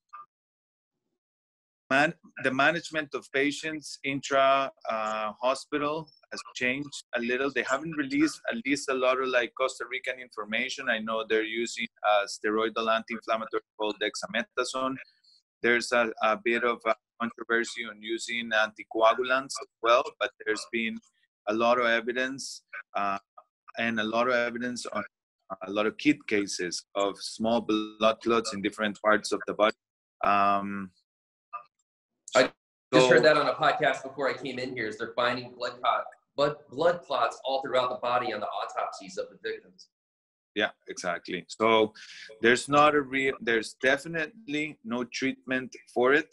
man, 1.93 2.11
the 2.47 2.55
management 2.67 3.11
of 3.19 3.23
patients 3.43 3.87
intra 4.13 4.71
uh, 4.95 5.29
hospital 5.47 5.97
has 6.33 6.41
changed 6.61 6.99
a 7.19 7.21
little. 7.31 7.51
They 7.57 7.67
haven't 7.75 7.97
released 8.05 8.39
at 8.51 8.57
least 8.67 8.85
a 8.95 8.97
lot 9.05 9.17
of 9.23 9.29
like 9.37 9.51
Costa 9.61 9.85
Rican 9.95 10.19
information. 10.27 10.89
I 10.97 10.99
know 11.07 11.19
they're 11.29 11.53
using 11.63 11.91
a 12.13 12.15
steroidal 12.35 12.87
anti-inflammatory 12.97 13.69
called 13.79 13.97
dexamethasone. 14.05 14.97
There's 15.65 15.89
a, 16.01 16.05
a 16.31 16.35
bit 16.49 16.63
of 16.73 16.79
a 16.93 16.95
controversy 17.21 17.83
on 17.91 17.97
using 18.15 18.45
anticoagulants 18.65 19.55
as 19.65 19.71
well, 19.87 20.05
but 20.21 20.31
there's 20.45 20.67
been 20.79 20.97
a 21.53 21.55
lot 21.65 21.77
of 21.81 21.87
evidence 22.01 22.63
uh, 23.01 23.19
and 23.85 24.01
a 24.01 24.09
lot 24.15 24.27
of 24.29 24.35
evidence 24.35 24.87
on 24.97 25.05
a 25.69 25.71
lot 25.71 25.87
of 25.87 25.99
kid 25.99 26.19
cases 26.35 26.75
of 26.95 27.13
small 27.37 27.61
blood 27.61 28.17
clots 28.25 28.55
in 28.55 28.63
different 28.63 28.97
parts 29.07 29.29
of 29.37 29.41
the 29.47 29.55
body. 29.63 29.77
Um, 30.25 30.91
I 32.35 32.51
just 32.93 33.11
heard 33.11 33.25
that 33.25 33.37
on 33.37 33.49
a 33.49 33.55
podcast 33.55 34.03
before 34.03 34.29
I 34.29 34.35
came 34.35 34.59
in 34.59 34.75
here. 34.75 34.87
Is 34.87 34.99
they're 34.99 35.13
finding 35.15 35.55
blood 35.55 35.81
clot, 35.81 36.05
blood 36.37 36.57
blood 36.71 37.03
clots 37.03 37.41
all 37.45 37.63
throughout 37.63 37.91
the 37.91 37.97
body 37.97 38.33
on 38.33 38.41
the 38.41 38.47
autopsies 38.47 39.19
of 39.19 39.27
the 39.31 39.39
victims. 39.43 39.89
Yeah, 40.55 40.71
exactly. 40.89 41.45
So 41.49 41.93
there's 42.43 42.69
not 42.69 42.95
a 42.95 43.01
real, 43.01 43.35
there's 43.41 43.75
definitely 43.83 44.79
no 44.85 45.05
treatment 45.05 45.75
for 45.95 46.13
it. 46.13 46.29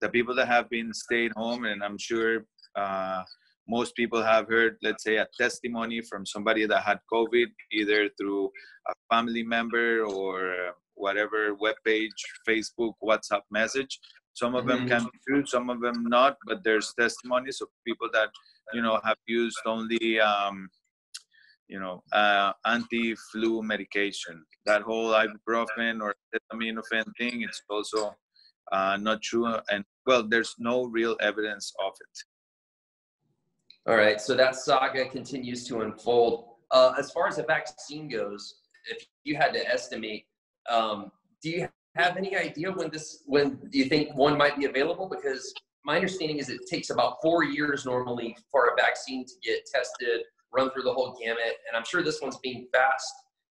The 0.00 0.08
people 0.08 0.34
that 0.36 0.46
have 0.46 0.70
been 0.70 0.92
stayed 0.94 1.32
home, 1.32 1.64
and 1.64 1.82
I'm 1.82 1.98
sure 1.98 2.44
uh, 2.76 3.22
most 3.68 3.96
people 3.96 4.22
have 4.22 4.48
heard, 4.48 4.76
let's 4.82 5.02
say, 5.02 5.16
a 5.16 5.26
testimony 5.38 6.02
from 6.02 6.26
somebody 6.26 6.66
that 6.66 6.82
had 6.82 7.00
COVID, 7.12 7.46
either 7.72 8.08
through 8.18 8.50
a 8.88 8.92
family 9.12 9.42
member 9.42 10.04
or 10.04 10.72
whatever 10.94 11.56
webpage, 11.56 12.10
Facebook, 12.48 12.92
WhatsApp 13.02 13.42
message. 13.50 13.98
Some 14.34 14.56
of 14.56 14.66
them 14.66 14.88
can 14.88 15.04
be 15.04 15.18
true, 15.26 15.46
some 15.46 15.70
of 15.70 15.80
them 15.80 16.04
not, 16.04 16.36
but 16.46 16.64
there's 16.64 16.92
testimonies 16.98 17.60
of 17.60 17.68
people 17.86 18.08
that, 18.12 18.30
you 18.72 18.82
know, 18.82 19.00
have 19.04 19.16
used 19.26 19.58
only, 19.64 20.20
um, 20.20 20.68
you 21.68 21.78
know, 21.78 22.02
uh, 22.12 22.52
anti-flu 22.66 23.62
medication. 23.62 24.44
That 24.66 24.82
whole 24.82 25.12
ibuprofen 25.12 26.02
or 26.02 26.14
acetaminophen 26.34 27.04
thing, 27.16 27.42
it's 27.42 27.62
also 27.70 28.16
uh, 28.72 28.96
not 29.00 29.22
true. 29.22 29.46
And 29.70 29.84
well, 30.04 30.26
there's 30.28 30.54
no 30.58 30.86
real 30.86 31.16
evidence 31.20 31.72
of 31.86 31.92
it. 32.00 33.90
All 33.90 33.96
right, 33.96 34.20
so 34.20 34.34
that 34.34 34.56
saga 34.56 35.08
continues 35.08 35.66
to 35.68 35.82
unfold. 35.82 36.46
Uh, 36.72 36.94
as 36.98 37.12
far 37.12 37.28
as 37.28 37.36
the 37.36 37.44
vaccine 37.44 38.08
goes, 38.08 38.56
if 38.86 39.06
you 39.22 39.36
had 39.36 39.52
to 39.52 39.64
estimate, 39.72 40.26
um, 40.68 41.12
do 41.42 41.50
you 41.50 41.68
have 41.96 42.16
any 42.16 42.36
idea 42.36 42.72
when 42.72 42.90
this, 42.90 43.22
when 43.26 43.56
do 43.70 43.78
you 43.78 43.86
think 43.86 44.14
one 44.14 44.36
might 44.36 44.56
be 44.56 44.64
available? 44.64 45.08
Because 45.08 45.54
my 45.84 45.96
understanding 45.96 46.38
is 46.38 46.48
it 46.48 46.60
takes 46.68 46.90
about 46.90 47.16
four 47.22 47.44
years 47.44 47.84
normally 47.84 48.36
for 48.50 48.68
a 48.68 48.76
vaccine 48.76 49.24
to 49.24 49.32
get 49.42 49.60
tested, 49.72 50.22
run 50.52 50.70
through 50.70 50.82
the 50.82 50.92
whole 50.92 51.16
gamut, 51.20 51.56
and 51.68 51.76
I'm 51.76 51.84
sure 51.84 52.02
this 52.02 52.20
one's 52.20 52.38
being 52.38 52.66
fast 52.72 53.12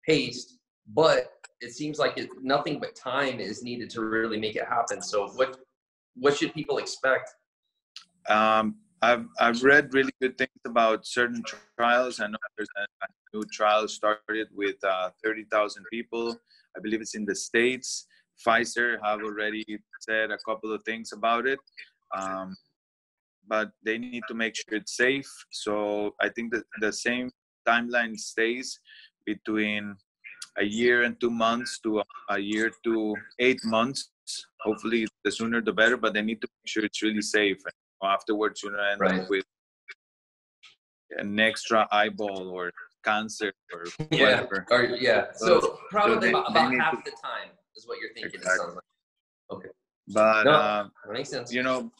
paced, 0.06 0.58
but 0.94 1.32
it 1.62 1.74
seems 1.74 1.98
like 1.98 2.18
it, 2.18 2.30
nothing 2.42 2.80
but 2.80 2.96
time 2.96 3.40
is 3.40 3.64
needed 3.64 3.90
to 3.92 4.02
really 4.02 4.40
make 4.40 4.56
it 4.56 4.66
happen. 4.66 5.02
So 5.02 5.30
what 5.30 5.58
what 6.16 6.38
should 6.38 6.54
people 6.54 6.78
expect? 6.78 7.30
Um, 8.30 8.76
I've 9.02 9.26
I've 9.40 9.64
read 9.64 9.94
really 9.94 10.14
good 10.22 10.38
things 10.38 10.62
about 10.66 11.06
certain 11.06 11.44
trials. 11.78 12.20
I 12.20 12.28
know 12.28 12.38
there's 12.58 12.70
a, 12.78 13.08
new 13.34 13.44
trial 13.52 13.86
started 13.86 14.48
with 14.56 14.82
uh, 14.84 15.10
30,000 15.22 15.84
people. 15.92 16.40
I 16.78 16.80
believe 16.80 17.02
it's 17.02 17.16
in 17.16 17.26
the 17.26 17.36
states. 17.36 18.08
Pfizer 18.46 18.98
have 19.04 19.22
already 19.22 19.64
said 20.02 20.32
a 20.32 20.38
couple 20.48 20.74
of 20.74 20.84
things 20.84 21.12
about 21.14 21.48
it, 21.48 21.60
um, 22.18 22.56
but 23.48 23.72
they 23.84 23.98
need 23.98 24.24
to 24.28 24.34
make 24.34 24.56
sure 24.56 24.78
it's 24.78 24.98
safe. 24.98 25.30
So 25.52 26.16
I 26.22 26.30
think 26.30 26.54
that 26.54 26.64
the 26.82 26.92
same 26.92 27.32
timeline 27.68 28.18
stays 28.18 28.80
between 29.26 29.96
a 30.58 30.64
year 30.64 31.04
and 31.04 31.20
two 31.20 31.30
months 31.30 31.80
to 31.84 32.02
a, 32.30 32.40
year 32.40 32.72
to 32.84 33.16
eight 33.40 33.60
months. 33.64 34.10
Hopefully, 34.62 35.08
the 35.24 35.32
sooner 35.32 35.62
the 35.62 35.74
better. 35.74 35.98
But 35.98 36.14
they 36.14 36.22
need 36.22 36.42
to 36.42 36.48
make 36.48 36.68
sure 36.68 36.86
it's 36.86 37.02
really 37.02 37.22
safe 37.22 37.58
afterwards 38.04 38.62
you 38.64 38.72
know 38.72 38.84
end 38.84 39.02
right. 39.02 39.22
up 39.22 39.30
with 39.30 39.44
an 41.18 41.40
extra 41.40 41.88
eyeball 41.92 42.50
or 42.50 42.72
cancer 43.04 43.54
or 43.74 43.84
yeah. 44.12 44.24
whatever. 44.24 44.66
Or, 44.72 44.84
yeah. 44.84 45.26
So, 45.36 45.62
so 45.62 45.80
probably 45.90 46.16
so 46.16 46.20
they, 46.20 46.30
about, 46.30 46.52
about 46.52 46.74
half 46.74 47.04
to, 47.04 47.12
the 47.12 47.18
time 47.22 47.52
is 47.76 47.88
what 47.88 47.98
you're 48.00 48.14
thinking. 48.14 48.40
Exactly. 48.40 48.76
Like. 48.76 48.84
Okay. 49.52 49.70
But 50.08 50.44
no, 50.44 50.52
uh, 50.52 50.88
makes 51.12 51.30
sense. 51.30 51.52
You 51.52 51.64
know, 51.64 51.92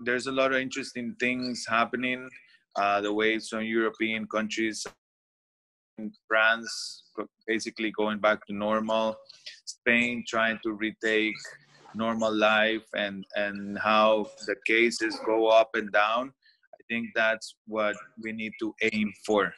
there's 0.00 0.26
a 0.26 0.32
lot 0.32 0.52
of 0.52 0.58
interesting 0.58 1.14
things 1.18 1.64
happening. 1.68 2.28
Uh, 2.76 3.00
the 3.00 3.12
way 3.12 3.38
some 3.38 3.62
European 3.62 4.26
countries, 4.26 4.86
France, 6.26 7.04
basically 7.46 7.90
going 7.90 8.18
back 8.18 8.46
to 8.46 8.54
normal. 8.54 9.16
Spain 9.64 10.24
trying 10.26 10.58
to 10.62 10.72
retake 10.72 11.34
normal 11.94 12.34
life 12.34 12.86
and 12.94 13.24
and 13.36 13.78
how 13.78 14.26
the 14.46 14.56
cases 14.66 15.18
go 15.26 15.48
up 15.48 15.70
and 15.74 15.92
down 15.92 16.32
i 16.74 16.80
think 16.88 17.08
that's 17.14 17.56
what 17.66 17.96
we 18.22 18.32
need 18.32 18.52
to 18.58 18.74
aim 18.92 19.12
for 19.26 19.52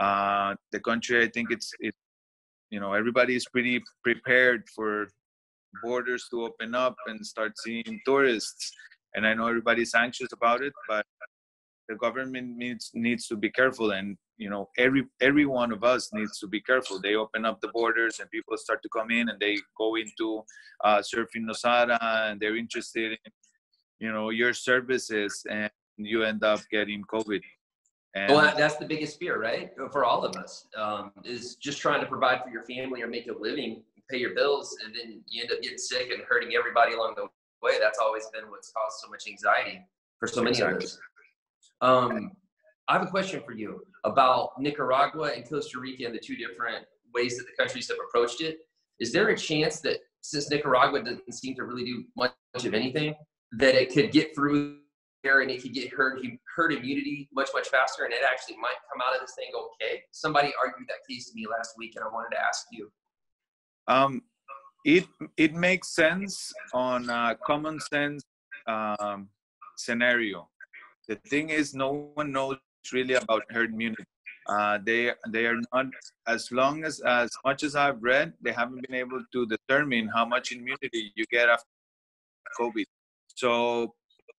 uh, 0.00 0.54
the 0.72 0.80
country 0.80 1.22
i 1.24 1.28
think 1.28 1.50
it's 1.50 1.72
it 1.80 1.94
you 2.70 2.80
know 2.80 2.92
everybody 2.92 3.36
is 3.36 3.46
pretty 3.46 3.82
prepared 4.02 4.64
for 4.74 5.08
borders 5.82 6.26
to 6.30 6.44
open 6.44 6.74
up 6.74 6.96
and 7.06 7.24
start 7.24 7.52
seeing 7.58 8.00
tourists. 8.04 8.72
And 9.14 9.26
i 9.26 9.32
know 9.34 9.46
everybody's 9.46 9.94
anxious 9.94 10.32
about 10.32 10.62
it 10.62 10.72
but 10.88 11.04
the 11.88 11.94
government 11.96 12.56
needs 12.56 12.90
needs 12.94 13.26
to 13.28 13.36
be 13.36 13.50
careful. 13.50 13.92
And 13.92 14.16
you 14.36 14.50
know 14.50 14.68
every 14.78 15.04
every 15.20 15.46
one 15.46 15.72
of 15.72 15.84
us 15.84 16.10
needs 16.12 16.38
to 16.40 16.46
be 16.46 16.60
careful. 16.60 17.00
They 17.00 17.14
open 17.14 17.44
up 17.44 17.60
the 17.60 17.68
borders 17.68 18.20
and 18.20 18.30
people 18.30 18.56
start 18.56 18.82
to 18.82 18.88
come 18.88 19.10
in 19.10 19.28
and 19.28 19.40
they 19.40 19.56
go 19.78 19.96
into 19.96 20.42
uh, 20.84 20.98
surfing 20.98 21.46
nosara 21.48 21.98
and 22.00 22.40
they're 22.40 22.56
interested 22.56 23.12
in 23.12 23.32
you 24.00 24.12
know 24.12 24.30
your 24.30 24.52
services 24.52 25.42
and 25.50 25.70
you 25.96 26.22
end 26.22 26.44
up 26.44 26.60
getting 26.70 27.02
covid 27.04 27.40
and 28.16 28.32
well 28.32 28.52
that's 28.56 28.76
the 28.76 28.86
biggest 28.86 29.18
fear 29.18 29.40
right? 29.40 29.70
For 29.92 30.04
all 30.04 30.24
of 30.24 30.34
us 30.36 30.66
um, 30.76 31.12
is 31.24 31.54
just 31.56 31.80
trying 31.80 32.00
to 32.00 32.06
provide 32.06 32.42
for 32.42 32.50
your 32.50 32.62
family 32.62 33.02
or 33.02 33.06
make 33.06 33.28
a 33.28 33.32
living 33.32 33.82
pay 34.10 34.18
your 34.18 34.34
bills 34.34 34.76
and 34.84 34.94
then 34.94 35.20
you 35.28 35.42
end 35.42 35.52
up 35.52 35.60
getting 35.62 35.78
sick 35.78 36.10
and 36.10 36.22
hurting 36.28 36.54
everybody 36.56 36.94
along 36.94 37.14
the 37.16 37.26
way. 37.62 37.74
That's 37.80 37.98
always 37.98 38.26
been 38.32 38.50
what's 38.50 38.72
caused 38.72 38.98
so 39.02 39.08
much 39.10 39.24
anxiety 39.28 39.84
for 40.18 40.28
so 40.28 40.42
many 40.42 40.60
of 40.60 40.76
us. 40.76 40.98
Um, 41.80 42.32
I 42.88 42.94
have 42.94 43.02
a 43.02 43.10
question 43.10 43.42
for 43.44 43.52
you 43.52 43.82
about 44.04 44.60
Nicaragua 44.60 45.32
and 45.34 45.48
Costa 45.48 45.80
Rica 45.80 46.06
and 46.06 46.14
the 46.14 46.20
two 46.20 46.36
different 46.36 46.86
ways 47.12 47.36
that 47.36 47.44
the 47.44 47.62
countries 47.62 47.88
have 47.88 47.98
approached 48.08 48.40
it. 48.40 48.58
Is 49.00 49.12
there 49.12 49.28
a 49.28 49.36
chance 49.36 49.80
that 49.80 49.98
since 50.20 50.50
Nicaragua 50.50 51.02
doesn't 51.02 51.34
seem 51.34 51.54
to 51.56 51.64
really 51.64 51.84
do 51.84 52.04
much 52.16 52.32
of 52.64 52.74
anything, 52.74 53.14
that 53.52 53.74
it 53.74 53.92
could 53.92 54.12
get 54.12 54.34
through 54.34 54.78
there 55.26 55.40
and 55.40 55.50
it 55.50 55.62
could 55.62 55.74
get 55.74 55.92
herd, 55.92 56.20
herd 56.54 56.72
immunity 56.72 57.28
much, 57.34 57.48
much 57.54 57.68
faster 57.68 58.04
and 58.04 58.12
it 58.12 58.20
actually 58.30 58.56
might 58.56 58.78
come 58.90 59.00
out 59.06 59.14
of 59.14 59.20
this 59.20 59.34
thing 59.34 59.50
okay? 59.54 60.02
Somebody 60.12 60.52
argued 60.62 60.88
that 60.88 61.02
case 61.08 61.30
to 61.30 61.34
me 61.34 61.46
last 61.50 61.74
week 61.76 61.94
and 61.96 62.04
I 62.04 62.08
wanted 62.08 62.34
to 62.36 62.40
ask 62.40 62.66
you. 62.70 62.90
Um, 63.88 64.22
it, 64.84 65.04
it 65.36 65.52
makes 65.54 65.94
sense 65.94 66.52
on 66.72 67.10
a 67.10 67.36
common 67.44 67.80
sense 67.80 68.22
um, 68.66 69.28
scenario. 69.76 70.48
The 71.08 71.16
thing 71.30 71.50
is, 71.50 71.74
no 71.74 72.10
one 72.14 72.32
knows 72.32 72.58
really 72.92 73.14
about 73.14 73.42
herd 73.50 73.72
immunity. 73.72 74.04
Uh, 74.48 74.78
they 74.84 75.10
they 75.30 75.46
are 75.46 75.60
not 75.74 75.86
as 76.28 76.52
long 76.52 76.84
as 76.84 77.00
as 77.00 77.30
much 77.44 77.64
as 77.64 77.74
I've 77.74 78.00
read, 78.00 78.32
they 78.40 78.52
haven't 78.52 78.86
been 78.86 78.94
able 78.94 79.22
to 79.32 79.46
determine 79.46 80.08
how 80.08 80.24
much 80.24 80.52
immunity 80.52 81.12
you 81.16 81.24
get 81.32 81.48
after 81.48 81.66
COVID. 82.58 82.84
So 83.34 83.94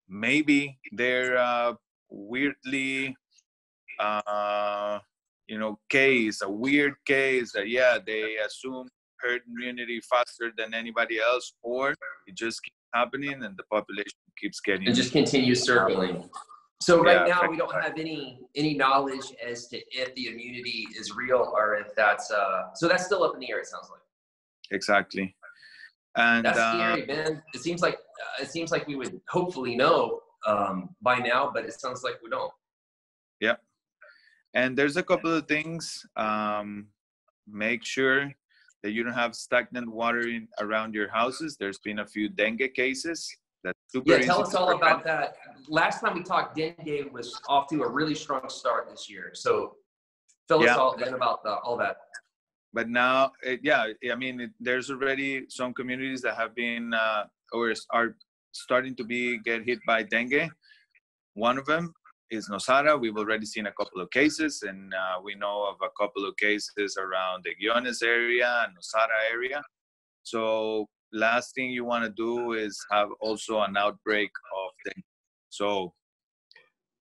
maybe 0.09 0.77
they're 0.91 1.37
uh, 1.37 1.73
weirdly, 2.09 3.15
uh, 3.99 4.99
you 5.47 5.59
know, 5.59 5.79
case 5.89 6.41
a 6.41 6.49
weird 6.49 6.93
case 7.05 7.51
that 7.53 7.69
yeah 7.69 7.97
they 8.05 8.37
assume 8.45 8.87
herd 9.19 9.41
immunity 9.47 9.99
faster 10.01 10.51
than 10.57 10.73
anybody 10.73 11.19
else, 11.19 11.53
or 11.63 11.91
it 12.27 12.35
just 12.35 12.63
keeps 12.63 12.75
happening 12.93 13.43
and 13.43 13.57
the 13.57 13.63
population 13.71 14.19
keeps 14.39 14.59
getting 14.59 14.87
and 14.87 14.95
just 14.95 15.11
continues 15.11 15.63
circling. 15.63 16.29
So 16.81 17.01
right 17.01 17.27
Yeah, 17.27 17.33
now 17.41 17.49
we 17.49 17.57
don't 17.57 17.73
have 17.73 17.97
any 17.97 18.39
any 18.55 18.75
knowledge 18.75 19.33
as 19.43 19.67
to 19.69 19.77
if 19.91 20.13
the 20.15 20.27
immunity 20.27 20.87
is 20.97 21.15
real 21.15 21.51
or 21.55 21.75
if 21.75 21.95
that's 21.95 22.29
uh 22.31 22.73
so 22.75 22.87
that's 22.87 23.05
still 23.05 23.23
up 23.23 23.33
in 23.33 23.39
the 23.39 23.49
air. 23.51 23.59
It 23.59 23.67
sounds 23.67 23.89
like 23.89 24.01
exactly. 24.71 25.35
And 26.17 26.43
that's 26.43 26.57
uh, 26.57 26.73
scary, 26.73 27.05
man. 27.05 27.43
It 27.53 27.61
seems 27.61 27.81
like 27.81 27.95
uh, 27.95 28.43
it 28.43 28.49
seems 28.49 28.71
like 28.71 28.87
we 28.87 28.95
would 28.95 29.21
hopefully 29.29 29.75
know 29.75 30.21
um, 30.47 30.89
by 31.01 31.19
now, 31.19 31.51
but 31.53 31.63
it 31.63 31.79
sounds 31.79 32.03
like 32.03 32.15
we 32.23 32.29
don't. 32.29 32.51
Yeah. 33.39 33.55
And 34.55 34.75
there's 34.75 34.97
a 34.97 35.03
couple 35.03 35.31
of 35.31 35.47
things. 35.47 36.05
Um, 36.15 36.87
make 37.47 37.85
sure 37.85 38.31
that 38.83 38.91
you 38.91 39.03
don't 39.03 39.13
have 39.13 39.35
stagnant 39.35 39.89
water 39.89 40.21
in, 40.27 40.47
around 40.59 40.95
your 40.95 41.09
houses. 41.09 41.55
There's 41.59 41.79
been 41.79 41.99
a 41.99 42.05
few 42.05 42.29
dengue 42.29 42.73
cases. 42.73 43.31
That's 43.63 43.77
super 43.87 44.11
Yeah, 44.11 44.19
tell 44.19 44.41
us 44.41 44.55
all 44.55 44.75
about 44.75 45.03
that. 45.03 45.35
Last 45.67 46.01
time 46.01 46.15
we 46.15 46.23
talked, 46.23 46.55
dengue 46.55 47.11
was 47.11 47.39
off 47.47 47.67
to 47.69 47.83
a 47.83 47.87
really 47.87 48.15
strong 48.15 48.49
start 48.49 48.89
this 48.89 49.09
year. 49.09 49.31
So 49.33 49.75
tell 50.47 50.67
us 50.67 50.75
all 50.75 50.97
then 50.97 51.13
about 51.13 51.43
the, 51.43 51.55
all 51.57 51.77
that. 51.77 51.97
But 52.73 52.89
now 52.89 53.31
it, 53.43 53.59
yeah 53.63 53.85
i 54.11 54.15
mean 54.15 54.41
it, 54.41 54.51
there's 54.59 54.89
already 54.89 55.45
some 55.49 55.73
communities 55.73 56.21
that 56.21 56.35
have 56.35 56.53
been 56.55 56.93
uh, 56.93 57.23
or 57.53 57.73
are 57.91 58.15
starting 58.57 58.95
to 58.95 59.03
be 59.03 59.37
get 59.39 59.63
hit 59.63 59.79
by 59.85 60.03
dengue. 60.03 60.49
One 61.33 61.57
of 61.57 61.65
them 61.65 61.93
is 62.31 62.49
nosara. 62.49 62.99
We've 62.99 63.17
already 63.17 63.45
seen 63.45 63.67
a 63.67 63.71
couple 63.71 64.01
of 64.01 64.09
cases 64.11 64.63
and 64.67 64.93
uh, 64.93 65.21
we 65.23 65.35
know 65.35 65.67
of 65.69 65.77
a 65.81 65.91
couple 66.01 66.27
of 66.27 66.35
cases 66.37 66.97
around 66.97 67.45
the 67.45 67.53
guiones 67.55 68.01
area 68.01 68.65
and 68.65 68.75
nosara 68.75 69.31
area. 69.31 69.63
So 70.23 70.87
last 71.13 71.55
thing 71.55 71.69
you 71.69 71.85
want 71.85 72.03
to 72.03 72.11
do 72.11 72.53
is 72.53 72.77
have 72.91 73.09
also 73.21 73.61
an 73.61 73.77
outbreak 73.77 74.31
of 74.59 74.71
dengue. 74.85 75.03
So 75.49 75.93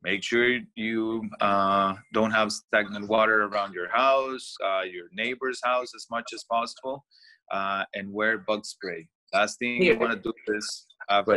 make 0.06 0.22
sure 0.22 0.60
you 0.76 1.28
uh, 1.40 1.94
don't 2.14 2.30
have 2.30 2.52
stagnant 2.52 3.08
water 3.08 3.44
around 3.46 3.74
your 3.74 3.90
house, 3.90 4.54
uh, 4.64 4.82
your 4.82 5.06
neighbor's 5.12 5.60
house 5.64 5.90
as 5.94 6.06
much 6.10 6.28
as 6.32 6.44
possible, 6.44 7.04
uh, 7.50 7.82
and 7.94 8.12
wear 8.12 8.38
bug 8.38 8.64
spray. 8.64 9.08
Last 9.34 9.58
thing 9.58 9.82
you 9.82 9.98
want 9.98 10.12
to 10.12 10.20
do 10.28 10.32
is 10.54 10.86
have. 11.08 11.28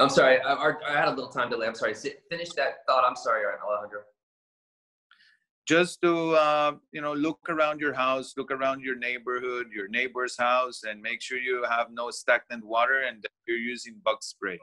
I'm 0.00 0.08
sorry. 0.08 0.40
I, 0.40 0.52
I 0.52 0.72
I 0.88 0.92
had 1.00 1.08
a 1.08 1.14
little 1.18 1.30
time 1.30 1.48
delay. 1.48 1.68
I'm 1.68 1.76
sorry. 1.76 1.94
Sit- 1.94 2.22
Finish 2.28 2.50
that 2.54 2.78
thought. 2.88 3.04
I'm 3.08 3.14
sorry, 3.14 3.42
Alejandro. 3.46 4.00
just 5.68 6.02
to 6.02 6.12
uh, 6.46 6.72
you 6.90 7.00
know 7.00 7.14
look 7.14 7.38
around 7.48 7.78
your 7.78 7.94
house, 7.94 8.34
look 8.36 8.50
around 8.50 8.82
your 8.82 8.96
neighborhood, 8.96 9.66
your 9.72 9.88
neighbor's 9.98 10.36
house, 10.36 10.82
and 10.88 11.00
make 11.00 11.22
sure 11.22 11.38
you 11.38 11.64
have 11.70 11.86
no 11.92 12.10
stagnant 12.10 12.64
water 12.66 12.98
and 13.08 13.22
that 13.22 13.30
you're 13.46 13.64
using 13.74 13.94
bug 14.04 14.20
spray. 14.22 14.58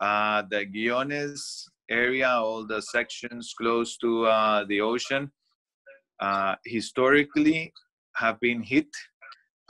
Uh, 0.00 0.42
the 0.50 0.64
Guiones 0.64 1.68
area, 1.90 2.28
all 2.28 2.66
the 2.66 2.82
sections 2.82 3.54
close 3.56 3.96
to 3.98 4.26
uh, 4.26 4.64
the 4.64 4.80
ocean, 4.80 5.30
uh, 6.20 6.54
historically 6.64 7.72
have 8.14 8.38
been 8.40 8.62
hit, 8.62 8.88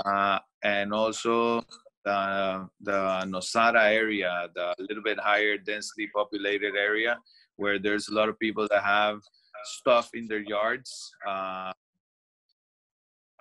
uh, 0.05 0.39
and 0.62 0.93
also 0.93 1.62
the, 2.05 2.69
the 2.81 3.25
Nosara 3.27 3.91
area, 3.91 4.49
the 4.55 4.75
little 4.79 5.03
bit 5.03 5.19
higher 5.19 5.59
densely 5.59 6.09
populated 6.15 6.75
area, 6.77 7.19
where 7.57 7.79
there's 7.79 8.09
a 8.09 8.15
lot 8.15 8.29
of 8.29 8.39
people 8.39 8.67
that 8.71 8.83
have 8.83 9.21
stuff 9.65 10.11
in 10.15 10.27
their 10.29 10.41
yards, 10.41 11.12
uh, 11.27 11.73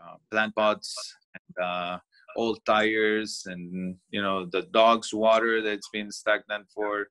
uh, 0.02 0.16
plant 0.32 0.56
pots, 0.56 0.96
and 1.34 2.00
old 2.36 2.60
tires, 2.66 3.44
and 3.46 3.96
you 4.10 4.22
know 4.22 4.46
the 4.52 4.64
dog's 4.74 5.14
water 5.14 5.62
that's 5.62 5.90
been 5.90 6.12
stagnant 6.12 6.68
for 6.74 7.08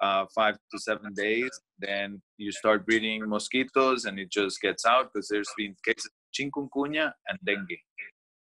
uh, 0.00 0.26
five 0.34 0.56
to 0.72 0.78
seven 0.78 1.12
days. 1.14 1.50
Then 1.78 2.22
you 2.36 2.52
start 2.52 2.86
breeding 2.86 3.28
mosquitoes, 3.28 4.04
and 4.04 4.18
it 4.18 4.30
just 4.30 4.60
gets 4.60 4.84
out 4.86 5.12
because 5.12 5.28
there's 5.28 5.50
been 5.56 5.74
cases 5.84 6.06
of 6.06 6.12
chikungunya 6.34 7.12
and 7.28 7.38
dengue. 7.44 7.78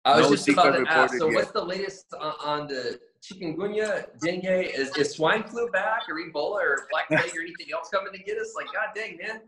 I 0.05 0.17
was 0.17 0.29
No 0.29 0.35
just 0.35 0.49
about 0.49 0.71
to 0.71 0.85
ask. 0.89 1.17
So, 1.17 1.27
yet. 1.27 1.35
what's 1.35 1.51
the 1.51 1.63
latest 1.63 2.05
on, 2.19 2.33
on 2.43 2.67
the 2.67 2.99
chikungunya, 3.21 4.07
dengue? 4.21 4.71
Is, 4.73 4.95
is 4.95 5.11
swine 5.11 5.43
flu 5.43 5.69
back, 5.71 6.03
or 6.09 6.15
Ebola, 6.15 6.61
or 6.61 6.87
black 6.89 7.07
plague, 7.09 7.35
or 7.35 7.41
anything 7.41 7.67
else 7.73 7.89
coming 7.89 8.13
to 8.13 8.19
get 8.19 8.37
us? 8.37 8.53
Like, 8.55 8.67
god 8.67 8.93
dang, 8.95 9.17
man. 9.17 9.41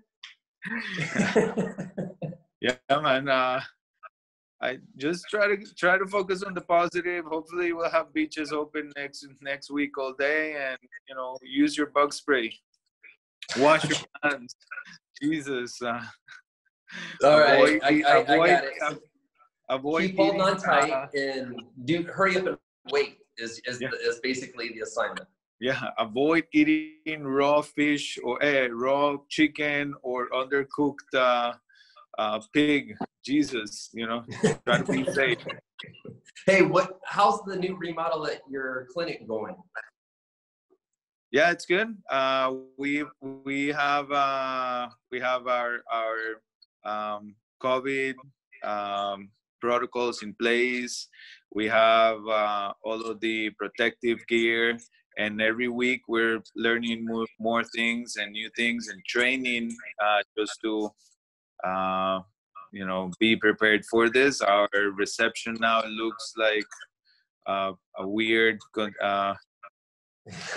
Yeah, 2.61 2.75
man. 2.89 3.27
Uh, 3.27 3.59
I 4.63 4.77
just 4.97 5.25
try 5.29 5.47
to 5.47 5.57
try 5.75 5.97
to 5.97 6.05
focus 6.05 6.43
on 6.43 6.53
the 6.53 6.61
positive. 6.61 7.25
Hopefully, 7.25 7.73
we'll 7.73 7.89
have 7.89 8.13
beaches 8.13 8.51
open 8.53 8.91
next 8.95 9.25
next 9.41 9.71
week 9.71 9.97
all 9.97 10.13
day, 10.13 10.55
and 10.55 10.77
you 11.09 11.15
know, 11.15 11.35
use 11.41 11.75
your 11.77 11.87
bug 11.87 12.13
spray. 12.13 12.53
Wash 13.57 13.83
your 13.89 13.97
hands. 14.23 14.55
Jesus. 15.21 15.81
Uh, 15.81 16.01
All 17.23 17.39
right, 17.39 17.53
avoid- 17.53 17.79
I, 17.83 17.87
I, 17.87 18.11
I 18.11 18.17
avoid- 18.17 18.49
got 18.49 18.63
it. 18.93 19.03
Avoid 19.69 20.01
keep 20.07 20.17
holding 20.17 20.41
on 20.41 20.57
tight 20.57 20.91
uh, 20.91 21.07
and 21.17 21.61
do 21.85 22.03
hurry 22.03 22.37
up 22.37 22.45
and 22.45 22.57
wait. 22.91 23.17
Is 23.37 23.61
is, 23.65 23.79
Yeah. 23.81 23.87
the, 23.89 23.97
is 24.09 24.19
basically 24.19 24.69
the 24.73 24.81
assignment. 24.81 25.25
yeah, 25.61 25.89
avoid 25.97 26.43
eating 26.53 27.23
raw 27.23 27.61
fish 27.61 28.19
or 28.23 28.43
eh, 28.43 28.67
raw 28.69 29.15
chicken 29.29 29.95
or 30.03 30.29
undercooked 30.31 31.13
uh, 31.15 31.53
uh, 32.19 32.41
pig. 32.53 32.95
Jesus, 33.23 33.89
you 33.93 34.07
know, 34.07 34.23
try 34.65 34.81
to 34.81 34.91
be 34.91 35.05
safe. 35.13 35.39
Hey, 36.45 36.61
what? 36.61 36.99
How's 37.05 37.41
the 37.43 37.55
new 37.55 37.75
remodel 37.77 38.27
at 38.27 38.41
your 38.49 38.87
clinic 38.93 39.27
going? 39.27 39.55
Yeah, 41.31 41.51
it's 41.51 41.65
good. 41.65 41.95
Uh, 42.09 42.53
we 42.77 43.05
we 43.21 43.67
have 43.69 44.11
uh, 44.11 44.89
we 45.11 45.19
have 45.19 45.47
our 45.47 45.79
our 45.91 46.41
um, 46.83 47.35
COVID 47.61 48.15
um, 48.63 49.29
protocols 49.61 50.23
in 50.23 50.33
place. 50.33 51.07
We 51.53 51.67
have 51.67 52.25
uh, 52.27 52.73
all 52.83 53.01
of 53.01 53.19
the 53.21 53.51
protective 53.51 54.19
gear, 54.27 54.77
and 55.17 55.41
every 55.41 55.67
week 55.67 56.01
we're 56.07 56.41
learning 56.55 57.05
more, 57.05 57.27
more 57.39 57.63
things 57.63 58.15
and 58.17 58.31
new 58.31 58.49
things 58.55 58.87
and 58.89 59.01
training 59.05 59.71
uh, 60.03 60.21
just 60.37 60.59
to 60.63 60.89
uh, 61.63 62.19
you 62.71 62.85
know 62.85 63.11
be 63.19 63.35
prepared 63.35 63.85
for 63.85 64.09
this. 64.09 64.41
Our 64.41 64.67
reception 64.95 65.57
now 65.59 65.83
looks 65.85 66.33
like 66.37 66.65
uh, 67.47 67.73
a 67.97 68.07
weird. 68.07 68.59
con- 68.73 68.95
Uh, 69.01 69.33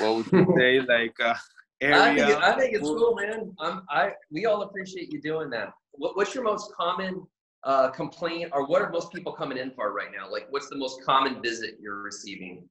what 0.00 0.16
would 0.16 0.26
you 0.32 0.46
say 0.58 0.80
like 0.94 1.14
uh, 1.20 1.34
I 1.34 2.04
think, 2.14 2.18
area? 2.18 2.28
it, 2.38 2.42
I 2.42 2.52
think 2.58 2.74
it's 2.74 2.82
cool, 2.88 3.14
man. 3.14 3.54
I'm, 3.58 3.82
I 3.90 4.12
we 4.30 4.46
all 4.46 4.62
appreciate 4.62 5.12
you 5.12 5.20
doing 5.20 5.50
that. 5.50 5.70
What, 5.92 6.16
what's 6.16 6.34
your 6.34 6.44
most 6.44 6.72
common 6.74 7.26
uh, 7.64 7.88
complaint, 7.90 8.50
or 8.52 8.66
what 8.66 8.82
are 8.82 8.90
most 8.90 9.12
people 9.12 9.32
coming 9.32 9.58
in 9.58 9.70
for 9.72 9.92
right 9.92 10.12
now? 10.16 10.30
Like, 10.30 10.46
what's 10.50 10.68
the 10.68 10.76
most 10.76 11.02
common 11.04 11.42
visit 11.42 11.76
you're 11.80 12.02
receiving? 12.02 12.68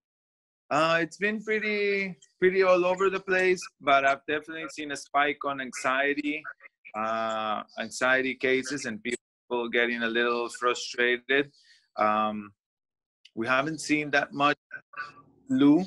Uh, 0.72 1.00
it's 1.02 1.18
been 1.18 1.42
pretty 1.44 2.16
pretty 2.40 2.64
all 2.64 2.86
over 2.86 3.10
the 3.10 3.20
place, 3.20 3.62
but 3.82 4.06
I've 4.06 4.26
definitely 4.28 4.70
seen 4.70 4.92
a 4.92 4.98
spike 4.98 5.40
on 5.46 5.62
anxiety, 5.62 6.44
uh, 6.98 7.64
anxiety 7.80 8.36
cases, 8.36 8.86
and 8.86 9.02
people 9.04 9.23
getting 9.78 10.02
a 10.04 10.12
little 10.20 10.50
frustrated. 10.62 11.46
Um, 11.98 12.38
we 13.36 13.46
haven't 13.48 13.80
seen 13.90 14.12
that 14.12 14.30
much 14.34 14.58
flu, 15.48 15.84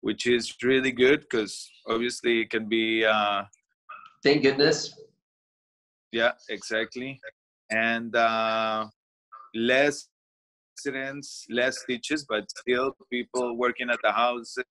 which 0.00 0.26
is 0.26 0.54
really 0.62 0.92
good 0.92 1.20
because 1.20 1.52
obviously 1.86 2.34
it 2.42 2.50
can 2.50 2.68
be 2.68 3.04
uh, 3.04 3.42
Thank 4.22 4.42
goodness. 4.42 4.78
yeah 6.12 6.32
exactly, 6.56 7.20
and 7.70 8.14
uh, 8.14 8.86
less 9.54 10.08
accidents, 10.72 11.46
less 11.50 11.74
stitches, 11.82 12.26
but 12.28 12.44
still 12.62 12.94
people 13.10 13.56
working 13.56 13.88
at 13.90 13.98
the 14.02 14.12
houses, 14.12 14.64